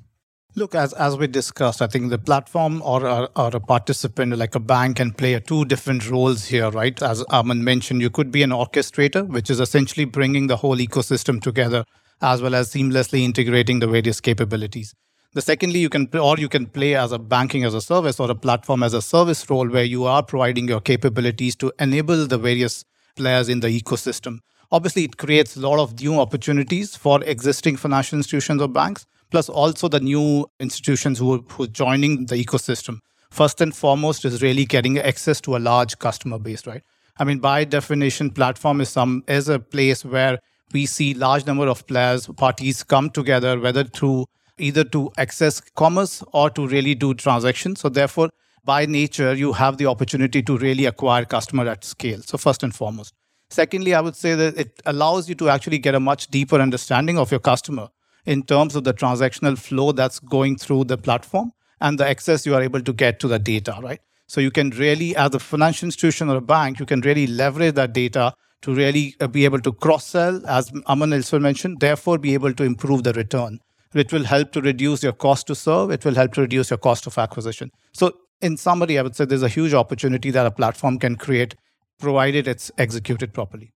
Look, 0.57 0.73
as, 0.73 0.93
as 0.93 1.17
we 1.17 1.27
discussed, 1.27 1.81
I 1.81 1.87
think 1.87 2.09
the 2.11 2.17
platform 2.17 2.81
or, 2.81 3.05
or, 3.05 3.29
or, 3.35 3.49
a 3.53 3.59
participant 3.59 4.37
like 4.37 4.55
a 4.55 4.59
bank 4.59 4.95
can 4.95 5.11
play 5.11 5.37
two 5.41 5.65
different 5.65 6.09
roles 6.09 6.45
here, 6.45 6.69
right? 6.69 7.01
As 7.03 7.25
Aman 7.29 7.61
mentioned, 7.65 8.01
you 8.01 8.09
could 8.09 8.31
be 8.31 8.41
an 8.41 8.51
orchestrator, 8.51 9.27
which 9.27 9.49
is 9.49 9.59
essentially 9.59 10.05
bringing 10.05 10.47
the 10.47 10.55
whole 10.55 10.77
ecosystem 10.77 11.41
together 11.41 11.83
as 12.21 12.41
well 12.41 12.55
as 12.55 12.71
seamlessly 12.71 13.23
integrating 13.23 13.79
the 13.79 13.87
various 13.87 14.21
capabilities. 14.21 14.95
The 15.33 15.41
secondly, 15.41 15.79
you 15.79 15.89
can 15.89 16.07
or 16.17 16.37
you 16.37 16.47
can 16.47 16.67
play 16.67 16.95
as 16.95 17.11
a 17.11 17.19
banking 17.19 17.65
as 17.65 17.73
a 17.73 17.81
service 17.81 18.17
or 18.21 18.31
a 18.31 18.35
platform 18.35 18.81
as 18.81 18.93
a 18.93 19.01
service 19.01 19.49
role 19.49 19.67
where 19.67 19.83
you 19.83 20.05
are 20.05 20.23
providing 20.23 20.69
your 20.69 20.79
capabilities 20.79 21.57
to 21.57 21.73
enable 21.79 22.27
the 22.27 22.37
various 22.37 22.85
players 23.17 23.49
in 23.49 23.59
the 23.59 23.67
ecosystem. 23.67 24.37
Obviously, 24.71 25.03
it 25.03 25.17
creates 25.17 25.57
a 25.57 25.59
lot 25.59 25.79
of 25.79 25.99
new 25.99 26.17
opportunities 26.17 26.95
for 26.95 27.21
existing 27.25 27.75
financial 27.75 28.17
institutions 28.17 28.61
or 28.61 28.69
banks, 28.69 29.05
plus 29.31 29.49
also 29.49 29.87
the 29.87 29.99
new 29.99 30.45
institutions 30.59 31.19
who, 31.19 31.45
who 31.49 31.63
are 31.63 31.67
joining 31.67 32.25
the 32.27 32.35
ecosystem. 32.35 32.99
First 33.29 33.59
and 33.61 33.75
foremost 33.75 34.23
is 34.25 34.41
really 34.41 34.65
getting 34.65 34.97
access 34.97 35.41
to 35.41 35.55
a 35.55 35.59
large 35.59 35.99
customer 35.99 36.39
base, 36.39 36.65
right? 36.65 36.83
I 37.17 37.23
mean, 37.23 37.39
by 37.39 37.63
definition, 37.63 38.29
platform 38.29 38.81
is 38.81 38.89
some 38.89 39.23
is 39.27 39.49
a 39.49 39.59
place 39.59 40.03
where 40.05 40.39
we 40.73 40.85
see 40.85 41.13
large 41.13 41.45
number 41.45 41.67
of 41.67 41.85
players, 41.87 42.27
parties 42.27 42.83
come 42.83 43.09
together, 43.09 43.59
whether 43.59 43.83
through 43.83 44.25
either 44.57 44.83
to 44.83 45.11
access 45.17 45.59
commerce 45.59 46.23
or 46.33 46.49
to 46.49 46.67
really 46.67 46.95
do 46.95 47.13
transactions. 47.13 47.79
So 47.81 47.89
therefore, 47.89 48.29
by 48.63 48.85
nature, 48.85 49.33
you 49.33 49.53
have 49.53 49.77
the 49.77 49.85
opportunity 49.85 50.41
to 50.43 50.57
really 50.57 50.85
acquire 50.85 51.25
customer 51.25 51.67
at 51.67 51.83
scale. 51.83 52.21
So 52.21 52.37
first 52.37 52.63
and 52.63 52.73
foremost. 52.73 53.13
Secondly, 53.49 53.93
I 53.93 54.01
would 54.01 54.15
say 54.15 54.33
that 54.33 54.57
it 54.57 54.81
allows 54.85 55.29
you 55.29 55.35
to 55.35 55.49
actually 55.49 55.77
get 55.77 55.93
a 55.93 55.99
much 55.99 56.27
deeper 56.27 56.59
understanding 56.59 57.19
of 57.19 57.31
your 57.31 57.39
customer 57.39 57.89
in 58.25 58.43
terms 58.43 58.75
of 58.75 58.83
the 58.83 58.93
transactional 58.93 59.57
flow 59.57 59.91
that's 59.91 60.19
going 60.19 60.57
through 60.57 60.85
the 60.85 60.97
platform 60.97 61.51
and 61.81 61.99
the 61.99 62.07
access 62.07 62.45
you 62.45 62.55
are 62.55 62.61
able 62.61 62.81
to 62.81 62.93
get 62.93 63.19
to 63.19 63.27
the 63.27 63.39
data, 63.39 63.77
right? 63.81 63.99
So 64.27 64.41
you 64.41 64.51
can 64.51 64.71
really, 64.71 65.15
as 65.15 65.35
a 65.35 65.39
financial 65.39 65.85
institution 65.85 66.29
or 66.29 66.37
a 66.37 66.41
bank, 66.41 66.79
you 66.79 66.85
can 66.85 67.01
really 67.01 67.27
leverage 67.27 67.75
that 67.75 67.93
data 67.93 68.33
to 68.63 68.73
really 68.73 69.15
uh, 69.19 69.27
be 69.27 69.45
able 69.45 69.59
to 69.59 69.71
cross 69.71 70.07
sell, 70.07 70.45
as 70.47 70.71
Aman 70.87 71.13
also 71.13 71.39
mentioned, 71.39 71.79
therefore 71.79 72.17
be 72.17 72.33
able 72.33 72.53
to 72.53 72.63
improve 72.63 73.03
the 73.03 73.13
return. 73.13 73.59
It 73.93 74.11
will 74.11 74.25
help 74.25 74.51
to 74.53 74.61
reduce 74.61 75.03
your 75.03 75.13
cost 75.13 75.47
to 75.47 75.55
serve. 75.55 75.91
It 75.91 76.03
will 76.03 76.15
help 76.15 76.33
to 76.33 76.41
reduce 76.41 76.71
your 76.71 76.79
cost 76.79 77.07
of 77.07 77.17
acquisition. 77.17 77.71
So, 77.93 78.11
in 78.41 78.57
summary, 78.57 78.99
I 78.99 79.03
would 79.03 79.15
say 79.15 79.23
there's 79.23 79.43
a 79.43 79.47
huge 79.47 79.73
opportunity 79.73 80.31
that 80.31 80.45
a 80.45 80.51
platform 80.51 80.99
can 80.99 81.15
create, 81.15 81.55
provided 81.99 82.47
it's 82.47 82.71
executed 82.77 83.33
properly. 83.33 83.71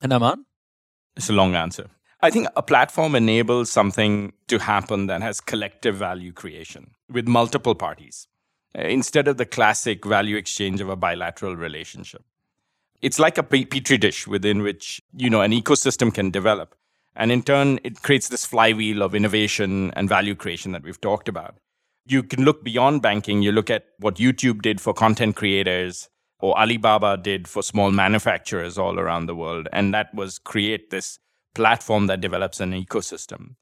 And 0.00 0.12
Aman? 0.12 0.44
It's 1.16 1.28
a 1.28 1.32
long 1.32 1.56
answer. 1.56 1.88
I 2.20 2.30
think 2.30 2.48
a 2.56 2.62
platform 2.62 3.14
enables 3.14 3.70
something 3.70 4.32
to 4.48 4.58
happen 4.58 5.06
that 5.06 5.22
has 5.22 5.40
collective 5.40 5.94
value 5.94 6.32
creation 6.32 6.90
with 7.08 7.28
multiple 7.28 7.76
parties 7.76 8.26
uh, 8.76 8.82
instead 8.82 9.28
of 9.28 9.36
the 9.36 9.46
classic 9.46 10.04
value 10.04 10.36
exchange 10.36 10.80
of 10.80 10.88
a 10.88 10.96
bilateral 10.96 11.54
relationship. 11.54 12.24
It's 13.00 13.20
like 13.20 13.38
a 13.38 13.44
petri 13.44 13.98
dish 13.98 14.26
within 14.26 14.62
which, 14.62 15.00
you 15.16 15.30
know, 15.30 15.42
an 15.42 15.52
ecosystem 15.52 16.12
can 16.12 16.32
develop. 16.32 16.74
And 17.14 17.30
in 17.30 17.42
turn, 17.42 17.78
it 17.84 18.02
creates 18.02 18.28
this 18.28 18.44
flywheel 18.44 19.02
of 19.02 19.14
innovation 19.14 19.92
and 19.92 20.08
value 20.08 20.34
creation 20.34 20.72
that 20.72 20.82
we've 20.82 21.00
talked 21.00 21.28
about. 21.28 21.58
You 22.04 22.24
can 22.24 22.44
look 22.44 22.64
beyond 22.64 23.00
banking. 23.00 23.42
You 23.42 23.52
look 23.52 23.70
at 23.70 23.86
what 23.98 24.16
YouTube 24.16 24.62
did 24.62 24.80
for 24.80 24.92
content 24.92 25.36
creators 25.36 26.08
or 26.40 26.58
Alibaba 26.58 27.16
did 27.16 27.46
for 27.46 27.62
small 27.62 27.92
manufacturers 27.92 28.76
all 28.76 28.98
around 28.98 29.26
the 29.26 29.36
world. 29.36 29.68
And 29.72 29.94
that 29.94 30.12
was 30.12 30.40
create 30.40 30.90
this 30.90 31.20
platform 31.58 32.06
that 32.06 32.20
develops 32.20 32.60
an 32.60 32.72
ecosystem. 32.72 33.56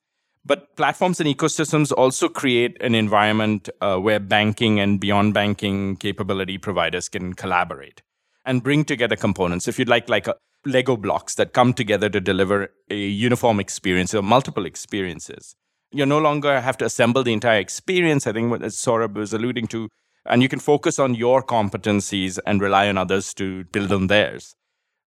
But 0.45 0.77
platforms 0.77 1.19
and 1.19 1.29
ecosystems 1.29 1.93
also 1.93 2.29
create 2.29 2.77
an 2.81 2.95
environment 2.95 3.69
uh, 3.81 3.97
where 3.97 4.21
banking 4.21 4.79
and 4.79 5.01
beyond 5.01 5.35
banking 5.35 5.97
capability 5.97 6.59
providers 6.59 7.09
can 7.09 7.33
collaborate 7.33 8.03
and 8.45 8.63
bring 8.63 8.85
together 8.85 9.17
components. 9.17 9.67
If 9.67 9.79
you'd 9.79 9.89
like, 9.89 10.09
like 10.09 10.29
a, 10.29 10.37
Lego 10.67 10.97
blocks 10.97 11.35
that 11.37 11.53
come 11.53 11.73
together 11.73 12.09
to 12.11 12.21
deliver 12.21 12.69
a 12.91 12.97
uniform 12.97 13.61
experience 13.61 14.15
or 14.15 14.23
multiple 14.23 14.67
experiences. 14.67 15.57
You 15.91 16.05
no 16.07 16.19
longer 16.19 16.61
have 16.61 16.77
to 16.79 16.85
assemble 16.85 17.23
the 17.23 17.33
entire 17.33 17.61
experience. 17.61 18.27
I 18.27 18.33
think 18.33 18.51
what 18.51 18.61
Saurabh 18.61 19.15
was 19.15 19.33
alluding 19.33 19.69
to, 19.69 19.89
and 20.27 20.43
you 20.43 20.49
can 20.49 20.59
focus 20.59 20.99
on 20.99 21.15
your 21.15 21.43
competencies 21.43 22.39
and 22.45 22.61
rely 22.61 22.89
on 22.89 22.99
others 22.99 23.33
to 23.35 23.65
build 23.65 23.93
on 23.93 24.09
theirs. 24.09 24.55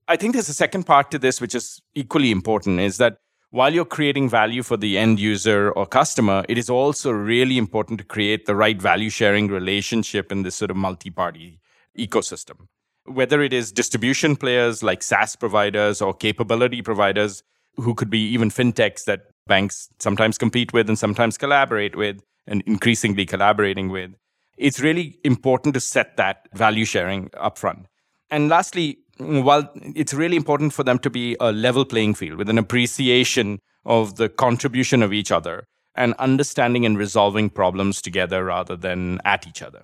I 0.10 0.18
think 0.18 0.34
there's 0.34 0.50
a 0.50 0.54
second 0.54 0.84
part 0.84 1.12
to 1.12 1.20
this, 1.20 1.40
which 1.40 1.56
is 1.56 1.82
equally 1.96 2.32
important, 2.32 2.80
is 2.80 2.98
that 2.98 3.20
while 3.52 3.74
you're 3.74 3.86
creating 3.86 4.30
value 4.30 4.64
for 4.64 4.76
the 4.76 4.98
end 4.98 5.20
user 5.20 5.72
or 5.72 5.86
customer, 5.86 6.44
it 6.50 6.58
is 6.58 6.70
also 6.70 7.12
really 7.12 7.58
important 7.58 8.00
to 8.00 8.04
create 8.06 8.46
the 8.46 8.56
right 8.56 8.80
value 8.82 9.10
sharing 9.10 9.48
relationship 9.48 10.32
in 10.32 10.44
this 10.44 10.56
sort 10.56 10.72
of 10.72 10.78
multi 10.78 11.10
party 11.10 11.62
ecosystem 11.98 12.68
whether 13.10 13.42
it 13.42 13.54
is 13.54 13.72
distribution 13.72 14.36
players 14.36 14.84
like 14.84 15.02
SaaS 15.02 15.36
providers 15.36 16.02
or 16.02 16.14
capability 16.14 16.82
providers 16.82 17.44
who 17.76 17.96
could 17.96 18.10
be 18.10 18.20
even 18.20 18.50
fintechs 18.50 19.06
that 19.06 19.22
banks 19.48 19.90
sometimes 20.00 20.38
compete 20.38 20.74
with 20.74 20.88
and 20.88 21.00
sometimes 21.00 21.38
collaborate 21.38 21.96
with 21.96 22.22
and 22.46 22.62
increasingly 22.66 23.26
collaborating 23.26 23.90
with. 23.90 24.12
It's 24.58 24.80
really 24.80 25.18
important 25.24 25.74
to 25.74 25.80
set 25.80 26.18
that 26.18 26.48
value 26.54 26.86
sharing 26.86 27.30
upfront. 27.30 27.86
And 28.30 28.50
lastly, 28.50 29.00
while 29.20 29.70
it's 29.76 30.14
really 30.14 30.36
important 30.36 30.74
for 30.74 30.84
them 30.84 31.00
to 31.00 31.10
be 31.10 31.36
a 31.40 31.52
level 31.52 31.86
playing 31.86 32.16
field 32.16 32.38
with 32.38 32.50
an 32.50 32.58
appreciation 32.58 33.60
of 33.86 34.16
the 34.16 34.30
contribution 34.30 35.04
of 35.04 35.14
each 35.14 35.32
other 35.32 35.66
and 35.96 36.14
understanding 36.20 36.86
and 36.86 36.98
resolving 36.98 37.50
problems 37.50 38.02
together 38.02 38.46
rather 38.46 38.76
than 38.76 39.20
at 39.26 39.46
each 39.48 39.62
other. 39.62 39.84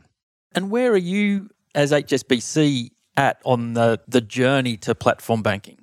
And 0.54 0.72
where 0.72 0.92
are 0.92 0.98
you 0.98 1.50
as 1.74 1.92
HSBC 1.92 2.92
at 3.18 3.42
on 3.44 3.74
the, 3.74 4.00
the 4.08 4.22
journey 4.22 4.78
to 4.78 4.96
platform 4.96 5.42
banking? 5.42 5.80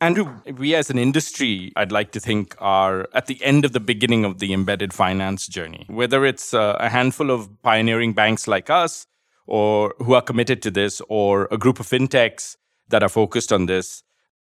Andrew, 0.00 0.40
we 0.58 0.74
as 0.74 0.90
an 0.90 0.98
industry, 0.98 1.72
I'd 1.76 1.92
like 1.92 2.10
to 2.12 2.20
think, 2.20 2.54
are 2.58 3.08
at 3.14 3.26
the 3.26 3.42
end 3.42 3.64
of 3.64 3.72
the 3.72 3.80
beginning 3.80 4.24
of 4.24 4.38
the 4.38 4.52
embedded 4.52 4.92
finance 4.92 5.46
journey. 5.46 5.86
Whether 5.88 6.26
it's 6.26 6.52
uh, 6.52 6.76
a 6.78 6.90
handful 6.90 7.30
of 7.30 7.48
pioneering 7.62 8.12
banks 8.12 8.46
like 8.46 8.68
us, 8.68 9.06
or 9.46 9.94
who 9.98 10.14
are 10.14 10.22
committed 10.22 10.62
to 10.62 10.70
this, 10.70 11.00
or 11.08 11.48
a 11.50 11.58
group 11.58 11.80
of 11.80 11.86
fintechs 11.86 12.56
that 12.88 13.02
are 13.02 13.08
focused 13.08 13.52
on 13.52 13.66
this. 13.66 14.02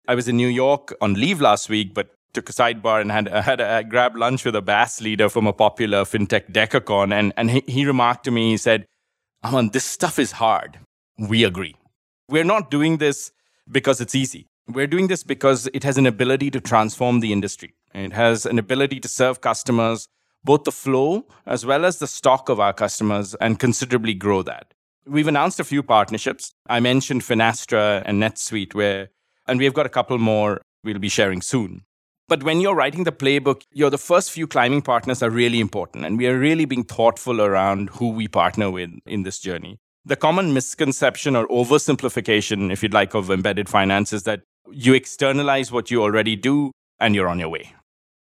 I 0.07 0.15
was 0.15 0.29
in 0.29 0.37
New 0.37 0.49
York 0.49 0.95
on 1.01 1.15
leave 1.15 1.41
last 1.41 1.69
week, 1.69 1.95
but 1.95 2.15
took 2.33 2.49
a 2.49 2.53
sidebar 2.53 3.01
and 3.01 3.11
had, 3.11 3.29
had 3.51 3.61
a, 3.61 3.85
grab 3.85 4.17
lunch 4.17 4.45
with 4.45 4.57
a 4.57 4.63
BaaS 4.63 5.01
leader 5.01 5.29
from 5.29 5.47
a 5.47 5.53
popular 5.53 6.05
fintech 6.05 6.51
decacorn. 6.53 7.13
And, 7.13 7.33
and 7.37 7.51
he, 7.51 7.63
he 7.67 7.87
remarked 7.87 8.25
to 8.25 8.31
me, 8.31 8.51
he 8.51 8.57
said, 8.57 8.87
Aman, 9.43 9.71
this 9.71 9.85
stuff 9.85 10.19
is 10.19 10.33
hard. 10.33 10.79
We 11.19 11.45
agree. 11.45 11.77
We're 12.29 12.45
not 12.45 12.71
doing 12.71 12.99
this 12.99 13.33
because 13.71 14.01
it's 14.01 14.15
easy. 14.15 14.47
We're 14.67 14.87
doing 14.87 15.09
this 15.09 15.23
because 15.23 15.69
it 15.73 15.85
has 15.85 15.97
an 15.97 16.07
ability 16.07 16.51
to 16.51 16.61
transform 16.61 17.21
the 17.21 17.33
industry. 17.33 17.75
It 17.95 18.13
has 18.13 18.45
an 18.45 18.59
ability 18.59 19.01
to 19.01 19.09
serve 19.09 19.41
customers 19.41 20.09
both 20.45 20.65
the 20.65 20.73
flow 20.73 21.27
as 21.47 21.67
well 21.67 21.85
as 21.85 21.99
the 21.99 22.07
stock 22.07 22.49
of 22.49 22.61
our 22.61 22.73
customers 22.73 23.35
and 23.37 23.59
considerably 23.59 24.15
grow 24.15 24.43
that. 24.43 24.73
We've 25.09 25.27
announced 25.27 25.59
a 25.59 25.65
few 25.65 25.83
partnerships. 25.83 26.53
I 26.69 26.81
mentioned 26.81 27.23
Finastra 27.23 28.03
and 28.05 28.23
NetSuite, 28.23 28.75
where, 28.75 29.09
and 29.47 29.59
we've 29.59 29.73
got 29.73 29.87
a 29.87 29.89
couple 29.89 30.19
more 30.19 30.61
we'll 30.85 30.99
be 30.99 31.09
sharing 31.09 31.41
soon. 31.41 31.83
But 32.29 32.43
when 32.43 32.61
you're 32.61 32.75
writing 32.75 33.05
the 33.05 33.13
playbook, 33.13 33.63
you're 33.73 33.89
the 33.89 33.97
first 33.97 34.31
few 34.31 34.47
climbing 34.47 34.83
partners 34.83 35.23
are 35.23 35.31
really 35.31 35.61
important. 35.61 36.05
And 36.05 36.19
we 36.19 36.27
are 36.27 36.39
really 36.39 36.67
being 36.67 36.85
thoughtful 36.85 37.41
around 37.41 37.89
who 37.91 38.11
we 38.11 38.29
partner 38.29 38.71
with 38.71 38.91
in 39.07 39.23
this 39.23 39.39
journey. 39.39 39.79
The 40.05 40.17
common 40.17 40.53
misconception 40.53 41.35
or 41.35 41.49
oversimplification, 41.49 42.71
if 42.71 42.83
you'd 42.83 42.93
like, 42.93 43.15
of 43.15 43.31
embedded 43.31 43.69
finance 43.71 44.13
is 44.13 44.25
that 44.25 44.43
you 44.71 44.93
externalize 44.93 45.73
what 45.73 45.91
you 45.91 46.03
already 46.03 46.37
do 46.37 46.73
and 47.01 47.15
you're 47.15 47.29
on 47.29 47.39
your 47.39 47.49
way. 47.49 47.75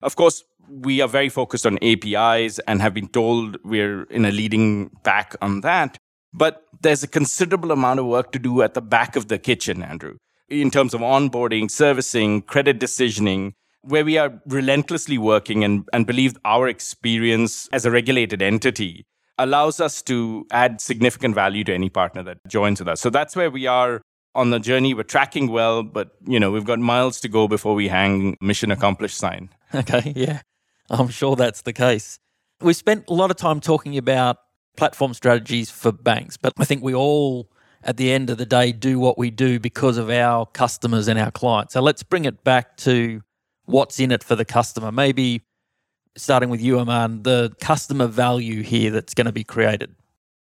Of 0.03 0.15
course, 0.15 0.43
we 0.69 1.01
are 1.01 1.07
very 1.07 1.29
focused 1.29 1.65
on 1.65 1.79
APIs 1.81 2.59
and 2.59 2.79
have 2.79 2.93
been 2.93 3.07
told 3.07 3.57
we're 3.63 4.03
in 4.03 4.25
a 4.25 4.31
leading 4.31 4.91
pack 5.03 5.35
on 5.41 5.61
that. 5.61 5.97
But 6.37 6.63
there's 6.81 7.01
a 7.01 7.07
considerable 7.07 7.71
amount 7.71 8.01
of 8.01 8.07
work 8.07 8.33
to 8.33 8.39
do 8.39 8.61
at 8.61 8.73
the 8.73 8.81
back 8.81 9.15
of 9.15 9.29
the 9.29 9.39
kitchen, 9.39 9.81
Andrew, 9.81 10.17
in 10.49 10.69
terms 10.69 10.93
of 10.93 10.99
onboarding, 10.99 11.71
servicing, 11.71 12.41
credit 12.41 12.77
decisioning, 12.77 13.53
where 13.81 14.03
we 14.03 14.17
are 14.17 14.41
relentlessly 14.45 15.17
working 15.17 15.63
and, 15.63 15.87
and 15.93 16.05
believe 16.05 16.35
our 16.43 16.67
experience 16.67 17.69
as 17.71 17.85
a 17.85 17.91
regulated 17.91 18.41
entity 18.41 19.05
allows 19.37 19.79
us 19.79 20.01
to 20.01 20.45
add 20.51 20.81
significant 20.81 21.35
value 21.35 21.63
to 21.63 21.73
any 21.73 21.89
partner 21.89 22.21
that 22.23 22.37
joins 22.47 22.79
with 22.79 22.89
us. 22.89 22.99
So 22.99 23.09
that's 23.09 23.35
where 23.35 23.49
we 23.49 23.65
are 23.67 24.01
on 24.33 24.49
the 24.49 24.59
journey. 24.59 24.93
We're 24.93 25.03
tracking 25.03 25.51
well, 25.51 25.83
but 25.83 26.11
you 26.27 26.39
know, 26.39 26.51
we've 26.51 26.65
got 26.65 26.79
miles 26.79 27.21
to 27.21 27.29
go 27.29 27.47
before 27.47 27.75
we 27.75 27.87
hang 27.87 28.35
mission 28.41 28.71
accomplished 28.71 29.17
sign. 29.17 29.49
Okay, 29.73 30.13
yeah. 30.15 30.41
I'm 30.89 31.09
sure 31.09 31.35
that's 31.35 31.63
the 31.63 31.73
case. 31.73 32.17
We 32.61 32.71
spent 32.71 33.05
a 33.09 33.13
lot 33.13 33.29
of 33.29 33.35
time 33.35 33.59
talking 33.59 33.97
about 33.97 34.37
platform 34.75 35.13
strategies 35.13 35.69
for 35.69 35.91
banks, 35.91 36.37
but 36.37 36.53
I 36.57 36.65
think 36.65 36.83
we 36.83 36.93
all 36.93 37.49
at 37.83 37.97
the 37.97 38.11
end 38.11 38.29
of 38.29 38.37
the 38.37 38.45
day 38.45 38.71
do 38.71 38.99
what 38.99 39.17
we 39.17 39.29
do 39.29 39.59
because 39.59 39.97
of 39.97 40.09
our 40.09 40.45
customers 40.47 41.07
and 41.07 41.19
our 41.19 41.31
clients. 41.31 41.73
So 41.73 41.81
let's 41.81 42.03
bring 42.03 42.25
it 42.25 42.43
back 42.43 42.77
to 42.77 43.21
what's 43.65 43.99
in 43.99 44.11
it 44.11 44.23
for 44.23 44.35
the 44.35 44.45
customer. 44.45 44.91
Maybe 44.91 45.41
starting 46.17 46.49
with 46.49 46.61
you, 46.61 46.79
Aman, 46.79 47.23
the 47.23 47.53
customer 47.61 48.07
value 48.07 48.63
here 48.63 48.89
that's 48.91 49.13
going 49.13 49.25
to 49.25 49.31
be 49.31 49.43
created. 49.43 49.95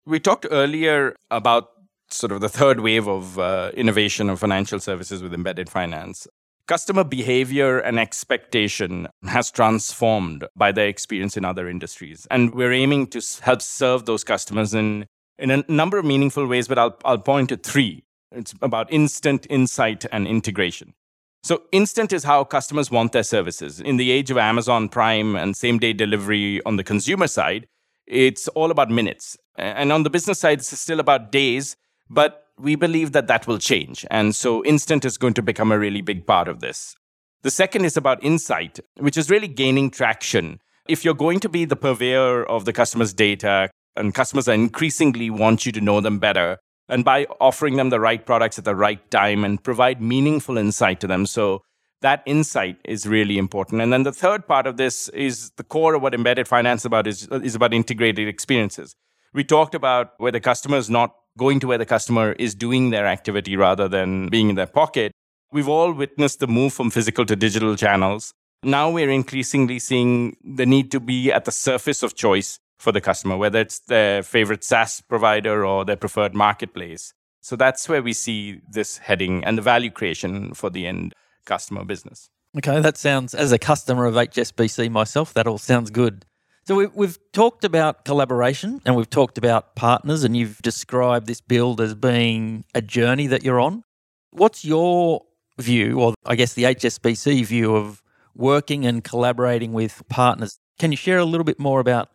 We 0.04 0.20
talked 0.20 0.46
earlier 0.50 1.16
about 1.30 1.70
sort 2.10 2.32
of 2.32 2.40
the 2.40 2.48
third 2.48 2.80
wave 2.80 3.06
of 3.08 3.38
uh, 3.38 3.70
innovation 3.74 4.28
of 4.28 4.40
financial 4.40 4.80
services 4.80 5.22
with 5.22 5.32
embedded 5.32 5.68
finance. 5.70 6.26
Customer 6.70 7.02
behavior 7.02 7.80
and 7.80 7.98
expectation 7.98 9.08
has 9.26 9.50
transformed 9.50 10.46
by 10.54 10.70
their 10.70 10.86
experience 10.86 11.36
in 11.36 11.44
other 11.44 11.68
industries. 11.68 12.28
And 12.30 12.54
we're 12.54 12.72
aiming 12.72 13.08
to 13.08 13.20
help 13.42 13.60
serve 13.60 14.06
those 14.06 14.22
customers 14.22 14.72
in, 14.72 15.06
in 15.36 15.50
a 15.50 15.64
number 15.66 15.98
of 15.98 16.04
meaningful 16.04 16.46
ways, 16.46 16.68
but 16.68 16.78
I'll, 16.78 16.96
I'll 17.04 17.18
point 17.18 17.48
to 17.48 17.56
three. 17.56 18.04
It's 18.30 18.54
about 18.62 18.92
instant 18.92 19.48
insight 19.50 20.06
and 20.12 20.28
integration. 20.28 20.94
So, 21.42 21.62
instant 21.72 22.12
is 22.12 22.22
how 22.22 22.44
customers 22.44 22.88
want 22.88 23.10
their 23.10 23.24
services. 23.24 23.80
In 23.80 23.96
the 23.96 24.12
age 24.12 24.30
of 24.30 24.38
Amazon 24.38 24.88
Prime 24.88 25.34
and 25.34 25.56
same 25.56 25.80
day 25.80 25.92
delivery 25.92 26.62
on 26.64 26.76
the 26.76 26.84
consumer 26.84 27.26
side, 27.26 27.66
it's 28.06 28.46
all 28.46 28.70
about 28.70 28.90
minutes. 28.90 29.36
And 29.56 29.90
on 29.90 30.04
the 30.04 30.10
business 30.10 30.38
side, 30.38 30.60
it's 30.60 30.78
still 30.78 31.00
about 31.00 31.32
days, 31.32 31.74
but 32.08 32.46
we 32.60 32.74
believe 32.74 33.12
that 33.12 33.26
that 33.28 33.46
will 33.46 33.58
change. 33.58 34.06
And 34.10 34.34
so, 34.34 34.64
instant 34.64 35.04
is 35.04 35.18
going 35.18 35.34
to 35.34 35.42
become 35.42 35.72
a 35.72 35.78
really 35.78 36.00
big 36.00 36.26
part 36.26 36.48
of 36.48 36.60
this. 36.60 36.94
The 37.42 37.50
second 37.50 37.84
is 37.84 37.96
about 37.96 38.22
insight, 38.22 38.80
which 38.98 39.16
is 39.16 39.30
really 39.30 39.48
gaining 39.48 39.90
traction. 39.90 40.60
If 40.88 41.04
you're 41.04 41.14
going 41.14 41.40
to 41.40 41.48
be 41.48 41.64
the 41.64 41.76
purveyor 41.76 42.44
of 42.44 42.64
the 42.64 42.72
customer's 42.72 43.12
data, 43.12 43.70
and 43.96 44.14
customers 44.14 44.48
are 44.48 44.54
increasingly 44.54 45.30
want 45.30 45.66
you 45.66 45.72
to 45.72 45.80
know 45.80 46.00
them 46.00 46.18
better, 46.18 46.58
and 46.88 47.04
by 47.04 47.26
offering 47.40 47.76
them 47.76 47.90
the 47.90 48.00
right 48.00 48.24
products 48.26 48.58
at 48.58 48.64
the 48.64 48.74
right 48.74 49.10
time 49.10 49.44
and 49.44 49.62
provide 49.62 50.02
meaningful 50.02 50.58
insight 50.58 51.00
to 51.00 51.06
them. 51.06 51.24
So 51.24 51.62
that 52.02 52.22
insight 52.26 52.78
is 52.84 53.06
really 53.06 53.38
important. 53.38 53.80
And 53.80 53.92
then 53.92 54.02
the 54.02 54.12
third 54.12 54.46
part 54.46 54.66
of 54.66 54.76
this 54.76 55.08
is 55.10 55.50
the 55.56 55.64
core 55.64 55.94
of 55.94 56.02
what 56.02 56.14
embedded 56.14 56.48
finance 56.48 56.84
about 56.84 57.06
is, 57.06 57.28
is 57.28 57.54
about 57.54 57.74
integrated 57.74 58.26
experiences. 58.26 58.96
We 59.32 59.44
talked 59.44 59.74
about 59.74 60.12
where 60.18 60.32
the 60.32 60.40
customer 60.40 60.76
is 60.76 60.90
not 60.90 61.14
going 61.40 61.58
to 61.60 61.66
where 61.66 61.78
the 61.78 61.86
customer 61.96 62.32
is 62.32 62.54
doing 62.54 62.90
their 62.90 63.06
activity 63.06 63.56
rather 63.56 63.88
than 63.88 64.28
being 64.28 64.50
in 64.50 64.56
their 64.56 64.72
pocket. 64.82 65.10
We've 65.50 65.72
all 65.76 65.90
witnessed 65.90 66.38
the 66.38 66.46
move 66.46 66.74
from 66.74 66.90
physical 66.90 67.24
to 67.24 67.34
digital 67.34 67.74
channels. 67.76 68.34
Now 68.62 68.90
we're 68.90 69.10
increasingly 69.10 69.78
seeing 69.78 70.36
the 70.44 70.66
need 70.66 70.90
to 70.90 71.00
be 71.00 71.32
at 71.32 71.46
the 71.46 71.52
surface 71.68 72.02
of 72.02 72.14
choice 72.14 72.58
for 72.78 72.92
the 72.92 73.00
customer, 73.00 73.38
whether 73.38 73.58
it's 73.58 73.78
their 73.78 74.22
favorite 74.22 74.62
SaaS 74.62 75.00
provider 75.00 75.64
or 75.64 75.86
their 75.86 75.96
preferred 75.96 76.34
marketplace. 76.34 77.14
So 77.40 77.56
that's 77.56 77.88
where 77.88 78.02
we 78.02 78.12
see 78.12 78.60
this 78.68 78.98
heading 78.98 79.42
and 79.44 79.56
the 79.56 79.62
value 79.62 79.90
creation 79.90 80.52
for 80.52 80.68
the 80.68 80.86
end 80.86 81.14
customer 81.46 81.84
business. 81.84 82.28
Okay, 82.58 82.80
that 82.80 82.98
sounds, 82.98 83.34
as 83.34 83.50
a 83.50 83.58
customer 83.58 84.04
of 84.04 84.14
HSBC 84.14 84.90
myself, 84.90 85.32
that 85.34 85.46
all 85.46 85.58
sounds 85.58 85.90
good. 85.90 86.26
So 86.70 86.76
we, 86.76 86.86
we've 86.86 87.18
talked 87.32 87.64
about 87.64 88.04
collaboration 88.04 88.80
and 88.84 88.94
we've 88.94 89.10
talked 89.10 89.38
about 89.38 89.74
partners, 89.74 90.22
and 90.22 90.36
you've 90.36 90.62
described 90.62 91.26
this 91.26 91.40
build 91.40 91.80
as 91.80 91.96
being 91.96 92.64
a 92.76 92.80
journey 92.80 93.26
that 93.26 93.42
you're 93.42 93.58
on. 93.58 93.82
What's 94.30 94.64
your 94.64 95.22
view, 95.58 95.98
or 95.98 96.14
I 96.24 96.36
guess 96.36 96.54
the 96.54 96.62
HSBC 96.62 97.44
view 97.44 97.74
of 97.74 98.04
working 98.36 98.86
and 98.86 99.02
collaborating 99.02 99.72
with 99.72 100.00
partners? 100.08 100.60
Can 100.78 100.92
you 100.92 100.96
share 100.96 101.18
a 101.18 101.24
little 101.24 101.42
bit 101.42 101.58
more 101.58 101.80
about 101.80 102.10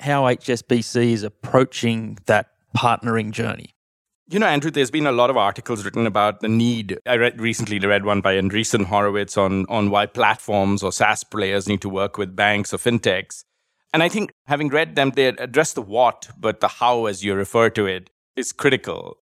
how 0.00 0.22
HSBC 0.22 1.10
is 1.10 1.22
approaching 1.22 2.16
that 2.24 2.46
partnering 2.74 3.32
journey. 3.32 3.74
You 4.30 4.38
know, 4.38 4.46
Andrew, 4.46 4.70
there's 4.70 4.90
been 4.90 5.08
a 5.08 5.12
lot 5.12 5.28
of 5.28 5.36
articles 5.36 5.84
written 5.84 6.06
about 6.06 6.40
the 6.40 6.48
need. 6.48 6.98
I 7.04 7.16
read 7.16 7.38
recently 7.38 7.78
read 7.80 8.06
one 8.06 8.22
by 8.22 8.36
Andreessen 8.36 8.86
Horowitz 8.86 9.36
on, 9.36 9.66
on 9.68 9.90
why 9.90 10.06
platforms 10.06 10.82
or 10.82 10.90
SaaS 10.90 11.22
players 11.22 11.68
need 11.68 11.82
to 11.82 11.90
work 11.90 12.16
with 12.16 12.34
banks 12.34 12.72
or 12.72 12.78
fintechs. 12.78 13.44
And 13.92 14.02
I 14.02 14.08
think 14.08 14.32
having 14.46 14.68
read 14.68 14.94
them, 14.94 15.10
they 15.10 15.26
address 15.26 15.72
the 15.72 15.82
what, 15.82 16.28
but 16.38 16.60
the 16.60 16.68
how, 16.68 17.06
as 17.06 17.24
you 17.24 17.34
refer 17.34 17.70
to 17.70 17.86
it, 17.86 18.10
is 18.36 18.52
critical. 18.52 19.16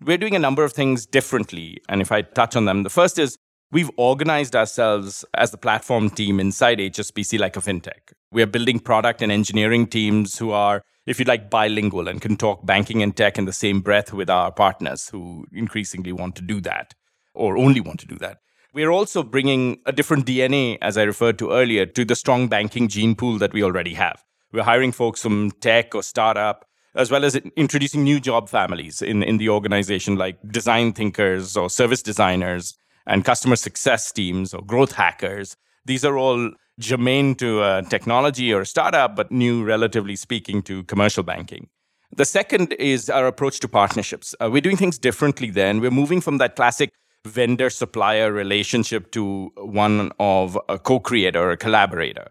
We're 0.00 0.18
doing 0.18 0.34
a 0.34 0.38
number 0.38 0.64
of 0.64 0.72
things 0.72 1.06
differently. 1.06 1.78
And 1.88 2.00
if 2.00 2.10
I 2.10 2.22
touch 2.22 2.56
on 2.56 2.64
them, 2.64 2.82
the 2.82 2.90
first 2.90 3.18
is 3.18 3.36
we've 3.70 3.90
organized 3.96 4.56
ourselves 4.56 5.24
as 5.34 5.50
the 5.50 5.58
platform 5.58 6.08
team 6.08 6.40
inside 6.40 6.78
HSBC 6.78 7.38
like 7.38 7.56
a 7.56 7.60
fintech. 7.60 8.12
We 8.32 8.42
are 8.42 8.46
building 8.46 8.80
product 8.80 9.20
and 9.20 9.30
engineering 9.30 9.86
teams 9.86 10.38
who 10.38 10.52
are, 10.52 10.82
if 11.06 11.18
you 11.18 11.26
like, 11.26 11.50
bilingual 11.50 12.08
and 12.08 12.20
can 12.20 12.36
talk 12.36 12.64
banking 12.64 13.02
and 13.02 13.14
tech 13.14 13.36
in 13.38 13.44
the 13.44 13.52
same 13.52 13.80
breath 13.80 14.12
with 14.12 14.30
our 14.30 14.50
partners 14.50 15.10
who 15.10 15.44
increasingly 15.52 16.12
want 16.12 16.34
to 16.36 16.42
do 16.42 16.60
that 16.62 16.94
or 17.34 17.58
only 17.58 17.80
want 17.80 18.00
to 18.00 18.06
do 18.06 18.16
that. 18.16 18.38
We're 18.74 18.90
also 18.90 19.22
bringing 19.22 19.78
a 19.86 19.92
different 19.92 20.26
DNA, 20.26 20.78
as 20.82 20.98
I 20.98 21.04
referred 21.04 21.38
to 21.38 21.52
earlier, 21.52 21.86
to 21.86 22.04
the 22.04 22.16
strong 22.16 22.48
banking 22.48 22.88
gene 22.88 23.14
pool 23.14 23.38
that 23.38 23.52
we 23.52 23.62
already 23.62 23.94
have. 23.94 24.24
We're 24.52 24.64
hiring 24.64 24.90
folks 24.90 25.22
from 25.22 25.52
tech 25.60 25.94
or 25.94 26.02
startup, 26.02 26.66
as 26.96 27.08
well 27.08 27.24
as 27.24 27.36
introducing 27.36 28.02
new 28.02 28.18
job 28.18 28.48
families 28.48 29.00
in, 29.00 29.22
in 29.22 29.38
the 29.38 29.48
organization, 29.48 30.16
like 30.16 30.38
design 30.50 30.92
thinkers 30.92 31.56
or 31.56 31.70
service 31.70 32.02
designers 32.02 32.76
and 33.06 33.24
customer 33.24 33.54
success 33.54 34.10
teams 34.10 34.52
or 34.52 34.60
growth 34.60 34.90
hackers. 34.90 35.56
These 35.84 36.04
are 36.04 36.18
all 36.18 36.50
germane 36.80 37.36
to 37.36 37.62
a 37.62 37.82
technology 37.88 38.52
or 38.52 38.62
a 38.62 38.66
startup, 38.66 39.14
but 39.14 39.30
new, 39.30 39.62
relatively 39.64 40.16
speaking, 40.16 40.62
to 40.62 40.82
commercial 40.84 41.22
banking. 41.22 41.68
The 42.16 42.24
second 42.24 42.72
is 42.72 43.08
our 43.08 43.28
approach 43.28 43.60
to 43.60 43.68
partnerships. 43.68 44.34
Uh, 44.40 44.50
we're 44.50 44.60
doing 44.60 44.76
things 44.76 44.98
differently 44.98 45.50
then. 45.50 45.80
We're 45.80 45.92
moving 45.92 46.20
from 46.20 46.38
that 46.38 46.56
classic 46.56 46.90
vendor 47.24 47.70
supplier 47.70 48.32
relationship 48.32 49.10
to 49.12 49.50
one 49.56 50.12
of 50.18 50.58
a 50.68 50.78
co 50.78 51.00
creator 51.00 51.40
or 51.40 51.50
a 51.50 51.56
collaborator. 51.56 52.28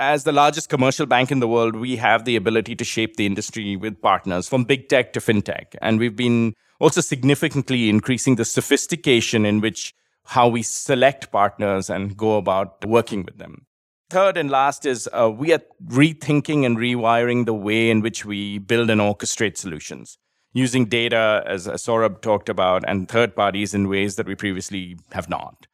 As 0.00 0.22
the 0.22 0.32
largest 0.32 0.68
commercial 0.68 1.06
bank 1.06 1.32
in 1.32 1.40
the 1.40 1.48
world, 1.48 1.74
we 1.74 1.96
have 1.96 2.24
the 2.24 2.36
ability 2.36 2.76
to 2.76 2.84
shape 2.84 3.16
the 3.16 3.26
industry 3.26 3.74
with 3.74 4.00
partners 4.00 4.48
from 4.48 4.62
big 4.62 4.88
tech 4.88 5.12
to 5.14 5.20
fintech. 5.20 5.74
And 5.82 5.98
we've 5.98 6.14
been 6.14 6.54
also 6.78 7.00
significantly 7.00 7.88
increasing 7.88 8.36
the 8.36 8.44
sophistication 8.44 9.44
in 9.44 9.60
which 9.60 9.92
how 10.24 10.46
we 10.46 10.62
select 10.62 11.32
partners 11.32 11.90
and 11.90 12.16
go 12.16 12.36
about 12.36 12.84
working 12.84 13.24
with 13.24 13.38
them. 13.38 13.66
Third 14.08 14.36
and 14.36 14.50
last 14.50 14.86
is 14.86 15.08
uh, 15.12 15.30
we 15.30 15.52
are 15.52 15.62
rethinking 15.86 16.64
and 16.64 16.78
rewiring 16.78 17.44
the 17.44 17.54
way 17.54 17.90
in 17.90 18.00
which 18.00 18.24
we 18.24 18.58
build 18.58 18.90
and 18.90 19.00
orchestrate 19.00 19.56
solutions 19.56 20.16
using 20.58 20.86
data, 20.86 21.42
as, 21.46 21.66
Saurabh 21.66 22.20
talked 22.20 22.48
about, 22.48 22.84
and 22.86 23.08
third 23.08 23.34
parties 23.34 23.74
in 23.74 23.88
ways 23.88 24.16
that 24.16 24.26
we 24.26 24.34
previously 24.34 24.98
have 25.12 25.28
not. 25.28 25.66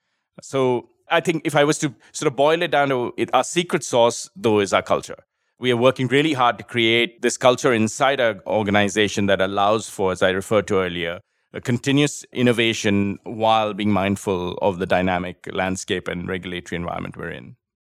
So 0.42 0.90
I 1.11 1.20
think 1.20 1.42
if 1.44 1.57
I 1.57 1.64
was 1.64 1.79
to 1.79 1.94
sort 2.12 2.27
of 2.27 2.37
boil 2.37 2.62
it 2.62 2.70
down 2.70 2.90
to 2.90 3.12
it, 3.16 3.31
our 3.35 3.44
secret 3.44 3.83
sauce, 3.83 4.31
though, 4.37 4.61
is 4.61 4.73
our 4.73 4.83
culture. 4.83 5.25
We 5.59 5.70
are 5.73 5.77
working 5.77 6.09
really 6.09 6.33
hard 6.33 6.59
to 6.59 6.64
create 6.64 7.23
this 7.23 7.37
culture 7.37 7.73
inside 7.73 8.20
our 8.20 8.40
organization 8.47 9.27
that 9.27 9.40
allows 9.40 9.88
for, 9.88 10.12
as 10.12 10.23
I 10.23 10.31
referred 10.31 10.66
to 10.68 10.79
earlier, 10.79 11.20
a 11.53 11.61
continuous 11.61 12.25
innovation 12.33 13.18
while 13.23 13.73
being 13.75 13.92
mindful 13.92 14.59
of 14.61 14.79
the 14.79 14.87
dynamic 14.87 15.49
landscape 15.53 16.09
and 16.09 16.29
regulatory 16.29 16.77
environment 16.77 17.16
we're 17.16 17.31
in. 17.31 17.57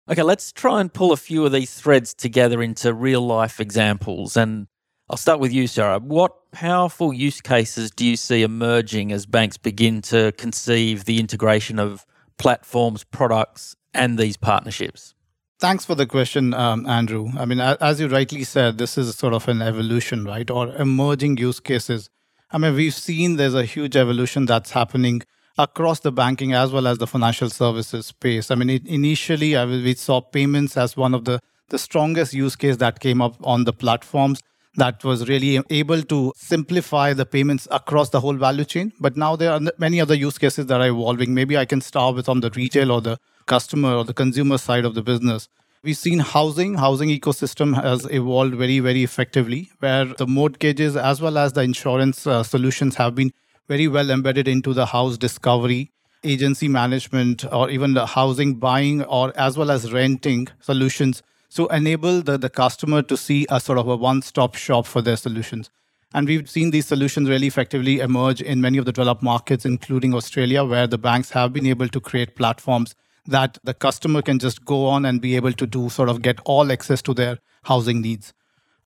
Okay, 0.10 0.22
let's 0.22 0.54
try 0.54 0.80
and 0.80 0.94
pull 0.94 1.12
a 1.12 1.18
few 1.18 1.46
of 1.46 1.52
these 1.52 1.74
threads 1.74 2.14
together 2.14 2.62
into 2.62 2.94
real 2.94 3.22
life 3.22 3.60
examples. 3.60 4.38
And 4.38 4.68
I'll 5.10 5.18
start 5.18 5.40
with 5.40 5.54
you, 5.54 5.64
Saurabh. 5.66 6.02
What 6.02 6.52
powerful 6.52 7.14
use 7.14 7.40
cases 7.40 7.92
do 7.92 8.06
you 8.06 8.18
see 8.18 8.42
emerging 8.44 9.14
as 9.14 9.26
banks 9.26 9.56
begin 9.56 10.02
to 10.04 10.34
conceive 10.34 11.06
the 11.06 11.18
integration 11.18 11.80
of 11.80 12.06
platforms, 12.38 13.06
products, 13.06 13.78
and 13.94 14.20
these 14.20 14.36
partnerships? 14.36 15.14
Thanks 15.60 15.86
for 15.86 15.96
the 15.96 16.06
question, 16.06 16.54
um, 16.54 16.86
Andrew. 16.86 17.30
I 17.38 17.46
mean, 17.46 17.62
as 17.62 18.02
you 18.02 18.10
rightly 18.10 18.44
said, 18.44 18.78
this 18.78 18.98
is 18.98 19.16
sort 19.16 19.34
of 19.34 19.48
an 19.48 19.62
evolution, 19.62 20.26
right? 20.26 20.50
Or 20.52 20.76
emerging 20.76 21.38
use 21.38 21.62
cases. 21.62 22.10
I 22.52 22.58
mean, 22.58 22.76
we've 22.76 22.94
seen 22.94 23.38
there's 23.38 23.56
a 23.56 23.64
huge 23.64 23.96
evolution 23.96 24.46
that's 24.46 24.72
happening 24.72 25.22
across 25.58 26.02
the 26.02 26.12
banking 26.12 26.54
as 26.54 26.74
well 26.74 26.86
as 26.86 26.98
the 26.98 27.08
financial 27.08 27.50
services 27.50 28.08
space. 28.08 28.52
I 28.52 28.56
mean, 28.56 28.70
it, 28.70 28.86
initially, 28.86 29.56
I, 29.56 29.66
we 29.66 29.94
saw 29.94 30.20
payments 30.20 30.76
as 30.76 30.98
one 30.98 31.14
of 31.14 31.24
the, 31.24 31.40
the 31.70 31.80
strongest 31.80 32.34
use 32.34 32.58
case 32.58 32.76
that 32.78 33.00
came 33.00 33.22
up 33.22 33.38
on 33.42 33.64
the 33.64 33.74
platforms 33.74 34.42
that 34.78 35.04
was 35.04 35.28
really 35.28 35.60
able 35.70 36.04
to 36.04 36.32
simplify 36.38 37.12
the 37.12 37.26
payments 37.26 37.68
across 37.72 38.10
the 38.10 38.22
whole 38.22 38.36
value 38.36 38.64
chain. 38.64 38.94
But 39.00 39.18
now 39.18 39.36
there 39.36 39.52
are 39.52 39.60
many 39.78 40.00
other 40.00 40.14
use 40.14 40.38
cases 40.38 40.68
that 40.68 40.80
are 40.80 40.88
evolving. 40.88 41.34
Maybe 41.34 41.58
I 41.58 41.66
can 41.66 41.82
start 41.82 42.16
with 42.16 42.30
on 42.30 42.40
the 42.42 42.52
retail 42.52 42.92
or 42.92 43.02
the 43.02 43.18
customer 43.48 43.96
or 43.96 44.04
the 44.06 44.14
consumer 44.14 44.58
side 44.58 44.86
of 44.86 44.94
the 44.94 45.02
business. 45.02 45.50
We've 45.84 45.98
seen 45.98 46.20
housing, 46.20 46.76
housing 46.76 47.10
ecosystem 47.10 47.82
has 47.82 48.06
evolved 48.12 48.56
very, 48.56 48.80
very 48.80 49.04
effectively, 49.04 49.70
where 49.80 50.06
the 50.06 50.28
mortgages 50.28 50.96
as 50.96 51.22
well 51.22 51.38
as 51.38 51.54
the 51.54 51.62
insurance 51.62 52.28
uh, 52.28 52.44
solutions 52.44 52.96
have 52.96 53.16
been 53.16 53.32
very 53.68 53.88
well 53.88 54.10
embedded 54.12 54.48
into 54.48 54.74
the 54.74 54.88
house 54.88 55.18
discovery, 55.18 55.92
agency 56.24 56.68
management, 56.68 57.46
or 57.52 57.70
even 57.70 57.94
the 57.94 58.06
housing 58.06 58.56
buying 58.56 59.04
or 59.04 59.34
as 59.36 59.58
well 59.58 59.72
as 59.72 59.92
renting 59.92 60.48
solutions 60.60 61.24
so 61.50 61.68
enable 61.68 62.22
the, 62.22 62.38
the 62.38 62.50
customer 62.50 63.02
to 63.02 63.18
see 63.18 63.46
a 63.50 63.60
sort 63.60 63.78
of 63.78 63.88
a 63.88 63.96
one-stop 63.96 64.56
shop 64.56 64.86
for 64.86 65.02
their 65.02 65.18
solutions. 65.18 65.70
And 66.14 66.28
we've 66.28 66.50
seen 66.50 66.72
these 66.72 66.88
solutions 66.88 67.30
really 67.30 67.48
effectively 67.48 68.00
emerge 68.00 68.42
in 68.42 68.62
many 68.62 68.78
of 68.78 68.86
the 68.86 68.92
developed 68.92 69.22
markets, 69.22 69.66
including 69.66 70.14
Australia, 70.14 70.64
where 70.64 70.88
the 70.88 70.98
banks 70.98 71.32
have 71.32 71.52
been 71.52 71.68
able 71.68 71.90
to 71.90 72.00
create 72.00 72.36
platforms 72.36 72.96
that 73.26 73.58
the 73.64 73.74
customer 73.74 74.22
can 74.22 74.40
just 74.40 74.64
go 74.64 74.86
on 74.86 75.06
and 75.06 75.22
be 75.22 75.36
able 75.36 75.52
to 75.52 75.68
do 75.68 75.90
sort 75.90 76.10
of 76.10 76.22
get 76.22 76.40
all 76.46 76.72
access 76.72 77.02
to 77.02 77.14
their 77.14 77.40
housing 77.64 78.02
needs. 78.02 78.34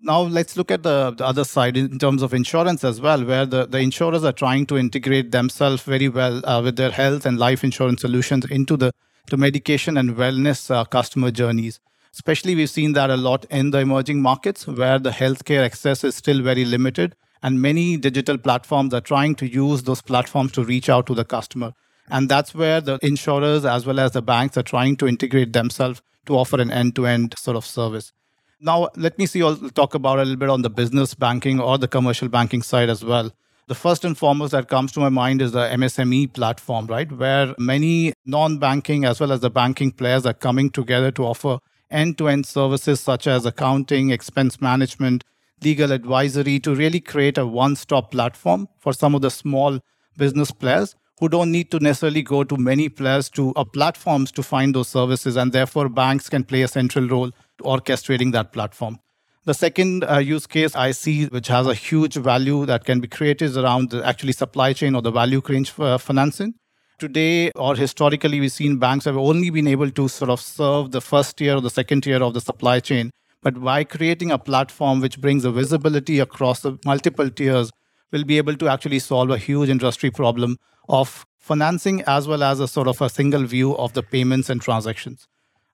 Now 0.03 0.21
let's 0.21 0.57
look 0.57 0.71
at 0.71 0.81
the, 0.81 1.11
the 1.11 1.23
other 1.23 1.43
side 1.43 1.77
in 1.77 1.99
terms 1.99 2.23
of 2.23 2.33
insurance 2.33 2.83
as 2.83 2.99
well, 2.99 3.23
where 3.23 3.45
the, 3.45 3.67
the 3.67 3.77
insurers 3.77 4.23
are 4.23 4.31
trying 4.31 4.65
to 4.65 4.77
integrate 4.77 5.31
themselves 5.31 5.83
very 5.83 6.09
well 6.09 6.43
uh, 6.43 6.59
with 6.63 6.75
their 6.75 6.89
health 6.89 7.27
and 7.27 7.37
life 7.37 7.63
insurance 7.63 8.01
solutions 8.01 8.45
into 8.45 8.75
the, 8.75 8.91
to 9.29 9.37
medication 9.37 9.97
and 9.97 10.15
wellness 10.15 10.71
uh, 10.71 10.83
customer 10.85 11.29
journeys. 11.29 11.79
Especially, 12.13 12.55
we've 12.55 12.69
seen 12.69 12.93
that 12.93 13.09
a 13.09 13.15
lot 13.15 13.45
in 13.45 13.71
the 13.71 13.79
emerging 13.79 14.21
markets 14.21 14.67
where 14.67 14.99
the 14.99 15.11
healthcare 15.11 15.63
access 15.63 16.03
is 16.03 16.15
still 16.15 16.41
very 16.41 16.65
limited. 16.65 17.15
And 17.41 17.61
many 17.61 17.97
digital 17.97 18.37
platforms 18.37 18.93
are 18.93 19.01
trying 19.01 19.35
to 19.35 19.47
use 19.47 19.83
those 19.83 20.01
platforms 20.01 20.51
to 20.53 20.63
reach 20.63 20.89
out 20.89 21.07
to 21.07 21.15
the 21.15 21.25
customer. 21.25 21.73
And 22.09 22.27
that's 22.27 22.53
where 22.53 22.81
the 22.81 22.99
insurers 23.01 23.65
as 23.65 23.85
well 23.85 23.99
as 23.99 24.11
the 24.11 24.21
banks 24.21 24.57
are 24.57 24.63
trying 24.63 24.97
to 24.97 25.07
integrate 25.07 25.53
themselves 25.53 26.01
to 26.25 26.37
offer 26.37 26.59
an 26.59 26.69
end 26.69 26.95
to 26.97 27.07
end 27.07 27.33
sort 27.37 27.57
of 27.57 27.65
service. 27.65 28.11
Now, 28.59 28.89
let 28.95 29.17
me 29.17 29.25
see, 29.25 29.41
I'll 29.41 29.55
talk 29.55 29.95
about 29.95 30.19
a 30.19 30.23
little 30.23 30.35
bit 30.35 30.49
on 30.49 30.61
the 30.61 30.69
business 30.69 31.15
banking 31.15 31.59
or 31.59 31.77
the 31.77 31.87
commercial 31.87 32.27
banking 32.27 32.61
side 32.61 32.89
as 32.89 33.03
well. 33.03 33.31
The 33.67 33.75
first 33.75 34.03
and 34.03 34.17
foremost 34.17 34.51
that 34.51 34.67
comes 34.67 34.91
to 34.91 34.99
my 34.99 35.09
mind 35.09 35.41
is 35.41 35.53
the 35.53 35.67
MSME 35.69 36.33
platform, 36.33 36.87
right? 36.87 37.11
Where 37.11 37.55
many 37.57 38.13
non 38.25 38.57
banking 38.57 39.05
as 39.05 39.19
well 39.19 39.31
as 39.31 39.39
the 39.39 39.49
banking 39.49 39.91
players 39.91 40.25
are 40.25 40.33
coming 40.33 40.69
together 40.69 41.09
to 41.11 41.23
offer 41.23 41.59
end 41.91 42.17
to 42.17 42.27
end 42.27 42.45
services 42.45 42.99
such 42.99 43.27
as 43.27 43.45
accounting, 43.45 44.09
expense 44.09 44.61
management, 44.61 45.23
legal 45.63 45.91
advisory 45.91 46.59
to 46.59 46.73
really 46.73 46.99
create 46.99 47.37
a 47.37 47.45
one 47.45 47.75
stop 47.75 48.11
platform 48.11 48.67
for 48.79 48.93
some 48.93 49.13
of 49.13 49.21
the 49.21 49.29
small 49.29 49.79
business 50.17 50.51
players 50.51 50.95
who 51.19 51.29
don't 51.29 51.51
need 51.51 51.69
to 51.69 51.79
necessarily 51.79 52.23
go 52.23 52.43
to 52.43 52.57
many 52.57 52.89
players 52.89 53.29
to 53.29 53.53
uh, 53.55 53.63
platforms 53.63 54.31
to 54.31 54.41
find 54.41 54.73
those 54.73 54.87
services 54.87 55.35
and 55.35 55.51
therefore 55.51 55.87
banks 55.87 56.29
can 56.29 56.43
play 56.43 56.63
a 56.63 56.67
central 56.67 57.07
role 57.07 57.31
orchestrating 57.61 58.31
that 58.31 58.51
platform. 58.51 58.99
The 59.45 59.53
second 59.53 60.03
uh, 60.03 60.17
use 60.17 60.45
case 60.45 60.75
i 60.75 60.91
see 60.91 61.25
which 61.25 61.47
has 61.47 61.67
a 61.67 61.73
huge 61.73 62.15
value 62.15 62.65
that 62.65 62.85
can 62.85 62.99
be 62.99 63.07
created 63.07 63.45
is 63.45 63.57
around 63.57 63.89
the 63.89 64.05
actually 64.05 64.33
supply 64.33 64.73
chain 64.73 64.95
or 64.95 65.01
the 65.01 65.11
value 65.11 65.41
chain 65.41 65.65
uh, 65.79 65.97
financing 65.97 66.53
today 67.01 67.51
or 67.55 67.75
historically 67.75 68.39
we've 68.39 68.51
seen 68.51 68.77
banks 68.77 69.05
have 69.05 69.17
only 69.17 69.49
been 69.49 69.67
able 69.67 69.91
to 69.99 70.07
sort 70.07 70.29
of 70.29 70.39
serve 70.39 70.91
the 70.91 71.01
first 71.01 71.35
tier 71.37 71.55
or 71.55 71.61
the 71.61 71.69
second 71.69 72.03
tier 72.03 72.23
of 72.23 72.33
the 72.33 72.41
supply 72.41 72.79
chain. 72.79 73.11
But 73.41 73.59
by 73.59 73.83
creating 73.83 74.31
a 74.31 74.37
platform 74.37 75.01
which 75.01 75.19
brings 75.19 75.43
a 75.43 75.51
visibility 75.51 76.19
across 76.19 76.61
the 76.61 76.77
multiple 76.85 77.29
tiers 77.29 77.71
we'll 78.11 78.25
be 78.31 78.37
able 78.37 78.55
to 78.57 78.67
actually 78.67 78.99
solve 78.99 79.31
a 79.31 79.37
huge 79.37 79.69
industry 79.69 80.11
problem 80.11 80.57
of 80.89 81.25
financing 81.39 82.01
as 82.03 82.27
well 82.27 82.43
as 82.43 82.59
a 82.59 82.67
sort 82.67 82.87
of 82.87 83.01
a 83.01 83.09
single 83.09 83.45
view 83.45 83.75
of 83.77 83.93
the 83.93 84.03
payments 84.03 84.49
and 84.49 84.61
transactions. 84.61 85.27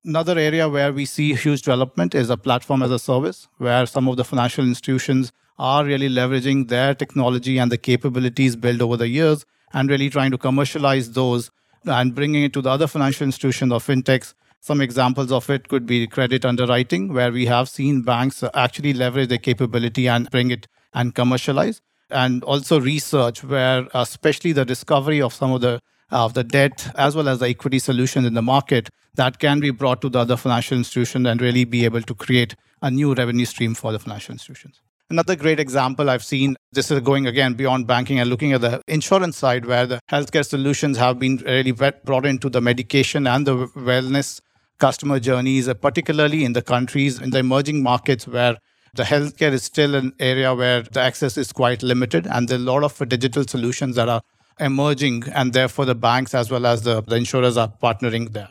Another 0.06 0.38
area 0.40 0.70
where 0.70 0.94
we 0.94 1.06
see 1.06 1.34
huge 1.34 1.64
development 1.64 2.16
is 2.16 2.30
a 2.30 2.38
platform 2.38 2.82
as 2.84 2.92
a 2.92 3.00
service 3.00 3.48
where 3.58 3.86
some 3.86 4.08
of 4.08 4.16
the 4.16 4.24
financial 4.24 4.64
institutions 4.64 5.34
are 5.60 5.84
really 5.84 6.08
leveraging 6.08 6.68
their 6.70 6.94
technology 6.94 7.58
and 7.58 7.72
the 7.72 7.78
capabilities 7.78 8.56
built 8.56 8.82
over 8.82 8.96
the 8.96 9.10
years 9.10 9.46
and 9.74 9.90
really 9.90 10.10
trying 10.10 10.32
to 10.32 10.38
commercialize 10.38 11.12
those 11.12 11.52
and 11.86 12.16
bringing 12.16 12.44
it 12.44 12.54
to 12.54 12.62
the 12.62 12.70
other 12.70 12.88
financial 12.88 13.26
institutions 13.26 13.72
or 13.72 13.80
fintechs. 13.80 14.34
Some 14.60 14.82
examples 14.82 15.32
of 15.32 15.50
it 15.50 15.68
could 15.68 15.86
be 15.86 16.08
credit 16.08 16.46
underwriting, 16.46 17.14
where 17.14 17.32
we 17.32 17.46
have 17.46 17.70
seen 17.70 18.02
banks 18.02 18.44
actually 18.54 18.94
leverage 18.94 19.30
their 19.30 19.38
capability 19.38 20.08
and 20.08 20.30
bring 20.30 20.52
it 20.52 20.68
and 20.94 21.14
commercialize. 21.14 21.82
And 22.10 22.44
also 22.44 22.80
research, 22.80 23.44
where 23.44 23.84
uh, 23.96 24.02
especially 24.02 24.54
the 24.54 24.66
discovery 24.66 25.22
of 25.22 25.34
some 25.34 25.52
of 25.52 25.62
the 25.62 25.80
of 26.10 26.34
the 26.34 26.44
debt 26.44 26.90
as 26.96 27.18
well 27.18 27.28
as 27.28 27.40
the 27.40 27.48
equity 27.48 27.80
solutions 27.80 28.26
in 28.26 28.34
the 28.34 28.42
market 28.42 28.90
that 29.16 29.40
can 29.40 29.60
be 29.60 29.72
brought 29.72 30.02
to 30.02 30.08
the 30.08 30.20
other 30.20 30.38
financial 30.38 30.78
institutions 30.78 31.28
and 31.28 31.42
really 31.42 31.66
be 31.66 31.84
able 31.84 32.02
to 32.02 32.16
create 32.16 32.56
a 32.82 32.90
new 32.90 33.14
revenue 33.14 33.44
stream 33.44 33.76
for 33.76 33.92
the 33.92 34.00
financial 34.00 34.32
institutions. 34.32 34.80
Another 35.10 35.38
great 35.38 35.58
example 35.58 36.10
I've 36.10 36.24
seen, 36.24 36.58
this 36.74 36.92
is 36.92 37.00
going 37.00 37.28
again 37.28 37.54
beyond 37.54 37.88
banking 37.88 38.20
and 38.20 38.30
looking 38.30 38.52
at 38.52 38.60
the 38.60 38.82
insurance 38.90 39.38
side, 39.38 39.66
where 39.66 39.86
the 39.86 40.02
healthcare 40.12 40.46
solutions 40.46 40.98
have 40.98 41.18
been 41.18 41.38
really 41.38 41.72
brought 41.72 42.26
into 42.26 42.50
the 42.50 42.60
medication 42.60 43.26
and 43.26 43.48
the 43.48 43.68
wellness 43.68 44.42
customer 44.80 45.22
journeys, 45.22 45.70
uh, 45.70 45.74
particularly 45.76 46.44
in 46.44 46.52
the 46.52 46.62
countries, 46.62 47.22
in 47.22 47.30
the 47.30 47.40
emerging 47.40 47.82
markets 47.82 48.28
where 48.28 48.58
the 48.96 49.04
healthcare 49.04 49.54
is 49.54 49.64
still 49.64 49.96
an 49.96 50.12
area 50.20 50.54
where 50.54 50.82
the 50.82 51.00
access 51.00 51.38
is 51.38 51.54
quite 51.54 51.82
limited. 51.84 52.28
And 52.28 52.50
there 52.50 52.58
are 52.58 52.62
a 52.62 52.66
lot 52.66 52.84
of 52.84 53.08
digital 53.08 53.46
solutions 53.48 53.96
that 53.96 54.10
are 54.10 54.22
emerging, 54.60 55.24
and 55.34 55.54
therefore 55.54 55.86
the 55.86 55.96
banks 55.96 56.36
as 56.36 56.52
well 56.52 56.66
as 56.66 56.82
the, 56.82 57.02
the 57.02 57.16
insurers 57.16 57.56
are 57.56 57.72
partnering 57.82 58.34
there. 58.34 58.50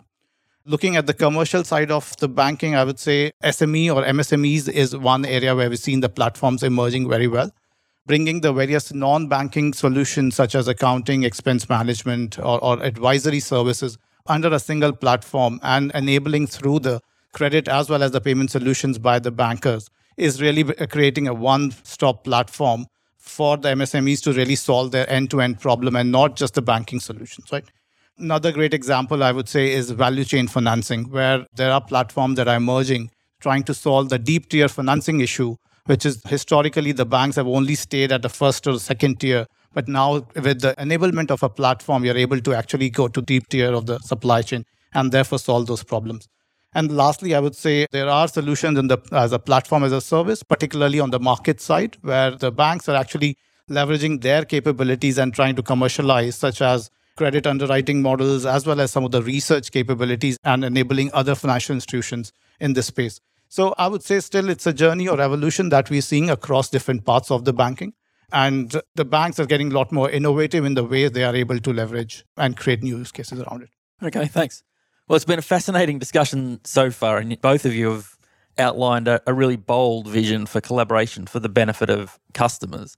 Looking 0.68 0.96
at 0.96 1.06
the 1.06 1.14
commercial 1.14 1.62
side 1.62 1.92
of 1.92 2.16
the 2.16 2.28
banking, 2.28 2.74
I 2.74 2.82
would 2.82 2.98
say 2.98 3.30
SME 3.44 3.94
or 3.94 4.02
MSMEs 4.02 4.68
is 4.68 4.96
one 4.96 5.24
area 5.24 5.54
where 5.54 5.70
we've 5.70 5.78
seen 5.78 6.00
the 6.00 6.08
platforms 6.08 6.64
emerging 6.64 7.08
very 7.08 7.28
well. 7.28 7.52
Bringing 8.04 8.40
the 8.40 8.52
various 8.52 8.92
non 8.92 9.28
banking 9.28 9.72
solutions 9.74 10.34
such 10.34 10.56
as 10.56 10.66
accounting, 10.66 11.22
expense 11.22 11.68
management, 11.68 12.40
or, 12.40 12.58
or 12.64 12.82
advisory 12.82 13.38
services 13.38 13.96
under 14.26 14.52
a 14.52 14.58
single 14.58 14.92
platform 14.92 15.60
and 15.62 15.92
enabling 15.94 16.48
through 16.48 16.80
the 16.80 17.00
credit 17.32 17.68
as 17.68 17.88
well 17.88 18.02
as 18.02 18.10
the 18.10 18.20
payment 18.20 18.50
solutions 18.50 18.98
by 18.98 19.20
the 19.20 19.30
bankers 19.30 19.88
is 20.16 20.42
really 20.42 20.64
creating 20.88 21.28
a 21.28 21.34
one 21.34 21.70
stop 21.84 22.24
platform 22.24 22.86
for 23.18 23.56
the 23.56 23.68
MSMEs 23.68 24.20
to 24.24 24.32
really 24.32 24.56
solve 24.56 24.90
their 24.90 25.08
end 25.08 25.30
to 25.30 25.40
end 25.40 25.60
problem 25.60 25.94
and 25.94 26.10
not 26.10 26.34
just 26.34 26.54
the 26.54 26.62
banking 26.62 26.98
solutions, 26.98 27.52
right? 27.52 27.70
Another 28.18 28.50
great 28.50 28.72
example, 28.72 29.22
I 29.22 29.30
would 29.30 29.46
say, 29.46 29.72
is 29.72 29.90
value 29.90 30.24
chain 30.24 30.48
financing, 30.48 31.10
where 31.10 31.46
there 31.54 31.70
are 31.70 31.82
platforms 31.82 32.36
that 32.36 32.48
are 32.48 32.56
emerging 32.56 33.10
trying 33.40 33.62
to 33.64 33.74
solve 33.74 34.08
the 34.08 34.18
deep 34.18 34.48
tier 34.48 34.68
financing 34.68 35.20
issue, 35.20 35.56
which 35.84 36.06
is 36.06 36.22
historically 36.26 36.92
the 36.92 37.04
banks 37.04 37.36
have 37.36 37.46
only 37.46 37.74
stayed 37.74 38.10
at 38.10 38.22
the 38.22 38.30
first 38.30 38.66
or 38.66 38.78
second 38.78 39.20
tier. 39.20 39.44
But 39.74 39.86
now, 39.86 40.26
with 40.34 40.62
the 40.62 40.74
enablement 40.78 41.30
of 41.30 41.42
a 41.42 41.50
platform, 41.50 42.06
you're 42.06 42.16
able 42.16 42.40
to 42.40 42.54
actually 42.54 42.88
go 42.88 43.08
to 43.08 43.20
deep 43.20 43.48
tier 43.50 43.74
of 43.74 43.84
the 43.84 43.98
supply 43.98 44.40
chain 44.40 44.64
and 44.94 45.12
therefore 45.12 45.38
solve 45.38 45.66
those 45.66 45.84
problems. 45.84 46.26
And 46.72 46.96
lastly, 46.96 47.34
I 47.34 47.40
would 47.40 47.54
say 47.54 47.86
there 47.92 48.08
are 48.08 48.28
solutions 48.28 48.78
in 48.78 48.88
the, 48.88 48.98
as 49.12 49.32
a 49.32 49.38
platform 49.38 49.84
as 49.84 49.92
a 49.92 50.00
service, 50.00 50.42
particularly 50.42 51.00
on 51.00 51.10
the 51.10 51.20
market 51.20 51.60
side, 51.60 51.98
where 52.00 52.30
the 52.30 52.50
banks 52.50 52.88
are 52.88 52.96
actually 52.96 53.36
leveraging 53.70 54.22
their 54.22 54.46
capabilities 54.46 55.18
and 55.18 55.34
trying 55.34 55.56
to 55.56 55.62
commercialize, 55.62 56.36
such 56.36 56.62
as 56.62 56.90
credit 57.16 57.46
underwriting 57.46 58.02
models, 58.02 58.46
as 58.46 58.66
well 58.66 58.80
as 58.80 58.90
some 58.90 59.04
of 59.04 59.10
the 59.10 59.22
research 59.22 59.72
capabilities 59.72 60.38
and 60.44 60.64
enabling 60.64 61.10
other 61.12 61.34
financial 61.34 61.74
institutions 61.74 62.32
in 62.60 62.74
this 62.74 62.86
space. 62.86 63.20
So 63.48 63.74
I 63.78 63.88
would 63.88 64.02
say 64.02 64.20
still 64.20 64.48
it's 64.48 64.66
a 64.66 64.72
journey 64.72 65.08
or 65.08 65.20
evolution 65.20 65.68
that 65.70 65.90
we're 65.90 66.02
seeing 66.02 66.30
across 66.30 66.68
different 66.68 67.04
parts 67.04 67.30
of 67.30 67.44
the 67.44 67.52
banking. 67.52 67.94
And 68.32 68.80
the 68.96 69.04
banks 69.04 69.38
are 69.38 69.46
getting 69.46 69.70
a 69.70 69.74
lot 69.74 69.92
more 69.92 70.10
innovative 70.10 70.64
in 70.64 70.74
the 70.74 70.84
way 70.84 71.08
they 71.08 71.22
are 71.22 71.34
able 71.34 71.60
to 71.60 71.72
leverage 71.72 72.24
and 72.36 72.56
create 72.56 72.82
new 72.82 72.98
use 72.98 73.12
cases 73.12 73.40
around 73.40 73.62
it. 73.62 73.70
Okay, 74.02 74.26
thanks. 74.26 74.64
Well, 75.08 75.14
it's 75.14 75.24
been 75.24 75.38
a 75.38 75.42
fascinating 75.42 76.00
discussion 76.00 76.60
so 76.64 76.90
far, 76.90 77.18
and 77.18 77.40
both 77.40 77.64
of 77.64 77.72
you 77.72 77.92
have 77.92 78.16
outlined 78.58 79.06
a, 79.06 79.22
a 79.28 79.32
really 79.32 79.54
bold 79.54 80.08
vision 80.08 80.46
for 80.46 80.60
collaboration 80.60 81.26
for 81.26 81.38
the 81.38 81.48
benefit 81.48 81.88
of 81.88 82.18
customers. 82.34 82.96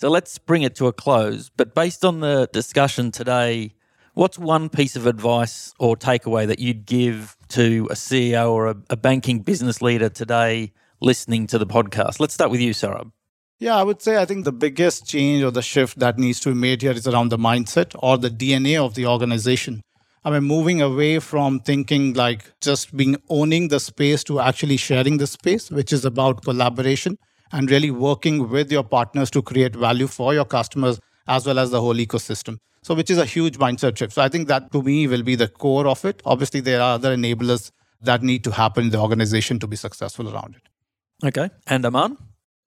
So 0.00 0.08
let's 0.08 0.38
bring 0.38 0.62
it 0.62 0.76
to 0.76 0.86
a 0.86 0.92
close. 0.92 1.50
But 1.56 1.74
based 1.74 2.04
on 2.04 2.20
the 2.20 2.48
discussion 2.52 3.10
today, 3.10 3.74
what's 4.14 4.38
one 4.38 4.68
piece 4.68 4.94
of 4.94 5.06
advice 5.06 5.74
or 5.80 5.96
takeaway 5.96 6.46
that 6.46 6.60
you'd 6.60 6.86
give 6.86 7.36
to 7.48 7.88
a 7.90 7.94
CEO 7.94 8.52
or 8.52 8.68
a, 8.68 8.76
a 8.90 8.96
banking 8.96 9.40
business 9.40 9.82
leader 9.82 10.08
today 10.08 10.72
listening 11.00 11.48
to 11.48 11.58
the 11.58 11.66
podcast? 11.66 12.20
Let's 12.20 12.32
start 12.32 12.52
with 12.52 12.60
you, 12.60 12.70
Saurabh. 12.74 13.10
Yeah, 13.58 13.74
I 13.74 13.82
would 13.82 14.00
say 14.00 14.18
I 14.18 14.24
think 14.24 14.44
the 14.44 14.52
biggest 14.52 15.04
change 15.04 15.42
or 15.42 15.50
the 15.50 15.62
shift 15.62 15.98
that 15.98 16.16
needs 16.16 16.38
to 16.40 16.50
be 16.50 16.54
made 16.54 16.82
here 16.82 16.92
is 16.92 17.08
around 17.08 17.30
the 17.30 17.36
mindset 17.36 17.96
or 17.98 18.18
the 18.18 18.30
DNA 18.30 18.80
of 18.80 18.94
the 18.94 19.04
organization. 19.04 19.82
I 20.24 20.30
mean, 20.30 20.44
moving 20.44 20.80
away 20.80 21.18
from 21.18 21.58
thinking 21.58 22.14
like 22.14 22.52
just 22.60 22.96
being 22.96 23.16
owning 23.28 23.66
the 23.66 23.80
space 23.80 24.22
to 24.24 24.38
actually 24.38 24.76
sharing 24.76 25.16
the 25.16 25.26
space, 25.26 25.72
which 25.72 25.92
is 25.92 26.04
about 26.04 26.44
collaboration 26.44 27.18
and 27.52 27.70
really 27.70 27.90
working 27.90 28.48
with 28.48 28.70
your 28.70 28.84
partners 28.84 29.30
to 29.30 29.42
create 29.42 29.74
value 29.74 30.06
for 30.06 30.34
your 30.34 30.44
customers 30.44 31.00
as 31.26 31.46
well 31.46 31.58
as 31.58 31.70
the 31.70 31.80
whole 31.80 31.94
ecosystem. 31.94 32.58
So, 32.82 32.94
which 32.94 33.10
is 33.10 33.18
a 33.18 33.24
huge 33.24 33.58
mindset 33.58 33.98
shift. 33.98 34.14
So, 34.14 34.22
I 34.22 34.28
think 34.28 34.48
that 34.48 34.72
to 34.72 34.82
me 34.82 35.06
will 35.06 35.22
be 35.22 35.34
the 35.34 35.48
core 35.48 35.86
of 35.86 36.04
it. 36.04 36.22
Obviously, 36.24 36.60
there 36.60 36.80
are 36.80 36.94
other 36.94 37.16
enablers 37.16 37.70
that 38.00 38.22
need 38.22 38.44
to 38.44 38.52
happen 38.52 38.84
in 38.84 38.90
the 38.90 39.00
organization 39.00 39.58
to 39.58 39.66
be 39.66 39.76
successful 39.76 40.32
around 40.32 40.56
it. 40.56 41.26
Okay. 41.26 41.50
And 41.66 41.84
Aman? 41.84 42.16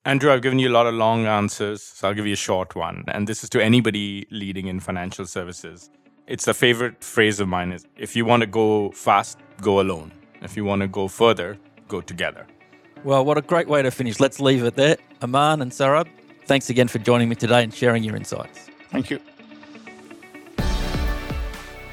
Andrew, 0.04 0.32
I've 0.32 0.42
given 0.42 0.60
you 0.60 0.68
a 0.68 0.74
lot 0.74 0.88
of 0.88 0.96
long 0.96 1.28
answers, 1.28 1.84
so 1.84 2.08
I'll 2.08 2.14
give 2.14 2.26
you 2.26 2.34
a 2.34 2.36
short 2.36 2.76
one. 2.76 3.04
And 3.08 3.28
this 3.28 3.44
is 3.44 3.50
to 3.52 3.64
anybody 3.64 4.28
leading 4.32 4.68
in 4.68 4.80
financial 4.80 5.26
services. 5.26 5.90
It's 6.28 6.48
a 6.48 6.54
favorite 6.54 7.04
phrase 7.04 7.40
of 7.40 7.48
mine 7.48 7.72
is 7.72 7.86
if 7.98 8.16
you 8.16 8.26
want 8.26 8.42
to 8.42 8.48
go 8.48 8.92
fast, 8.92 9.38
go 9.62 9.80
alone. 9.80 10.12
If 10.42 10.58
you 10.58 10.66
want 10.66 10.82
to 10.82 10.88
go 10.88 11.08
further, 11.08 11.58
go 11.88 12.02
together. 12.02 12.48
Well, 13.04 13.26
what 13.26 13.38
a 13.38 13.42
great 13.42 13.68
way 13.68 13.82
to 13.82 13.90
finish. 13.90 14.20
Let's 14.20 14.40
leave 14.40 14.64
it 14.64 14.76
there. 14.76 14.98
Aman 15.24 15.64
and 15.64 15.72
Saurabh, 15.72 16.08
thanks 16.46 16.70
again 16.70 16.88
for 16.88 17.00
joining 17.00 17.30
me 17.30 17.36
today 17.36 17.64
and 17.64 17.74
sharing 17.74 18.04
your 18.04 18.16
insights. 18.16 18.70
Thank 18.90 19.10
you. 19.10 19.20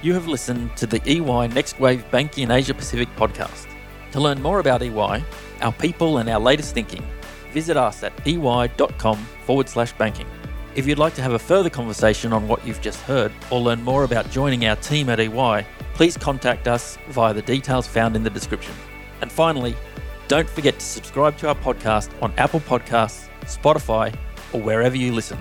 You 0.03 0.13
have 0.13 0.29
listened 0.29 0.77
to 0.77 0.87
the 0.87 1.01
EY 1.11 1.49
Next 1.49 1.81
Wave 1.81 2.09
Banking 2.11 2.45
in 2.45 2.51
Asia 2.51 2.75
Pacific 2.75 3.09
podcast. 3.17 3.67
To 4.13 4.21
learn 4.21 4.43
more 4.43 4.61
about 4.61 4.83
EY, 4.83 5.25
our 5.63 5.73
people, 5.73 6.19
and 6.19 6.29
our 6.29 6.39
latest 6.39 6.75
thinking, 6.75 7.03
visit 7.53 7.77
us 7.79 8.03
at 8.03 8.13
ey.com 8.27 9.17
forward 9.47 9.69
slash 9.69 9.93
banking. 9.95 10.27
If 10.75 10.87
you'd 10.87 10.99
like 10.99 11.15
to 11.15 11.23
have 11.23 11.33
a 11.33 11.39
further 11.39 11.71
conversation 11.71 12.35
on 12.35 12.47
what 12.47 12.65
you've 12.67 12.83
just 12.83 13.01
heard 13.01 13.33
or 13.51 13.61
learn 13.61 13.83
more 13.83 14.05
about 14.05 14.31
joining 14.31 14.67
our 14.67 14.77
team 14.77 15.09
at 15.09 15.19
EY, 15.21 15.67
please 15.95 16.19
contact 16.19 16.69
us 16.69 16.99
via 17.09 17.33
the 17.33 17.43
details 17.43 17.87
found 17.87 18.15
in 18.15 18.23
the 18.23 18.31
description. 18.31 18.75
And 19.21 19.33
finally, 19.33 19.75
don't 20.29 20.49
forget 20.49 20.79
to 20.79 20.85
subscribe 20.85 21.39
to 21.39 21.49
our 21.49 21.55
podcast 21.55 22.11
on 22.23 22.33
Apple 22.37 22.61
Podcasts, 22.61 23.29
Spotify, 23.43 24.15
or 24.53 24.61
wherever 24.61 24.95
you 24.97 25.13
listen. 25.13 25.39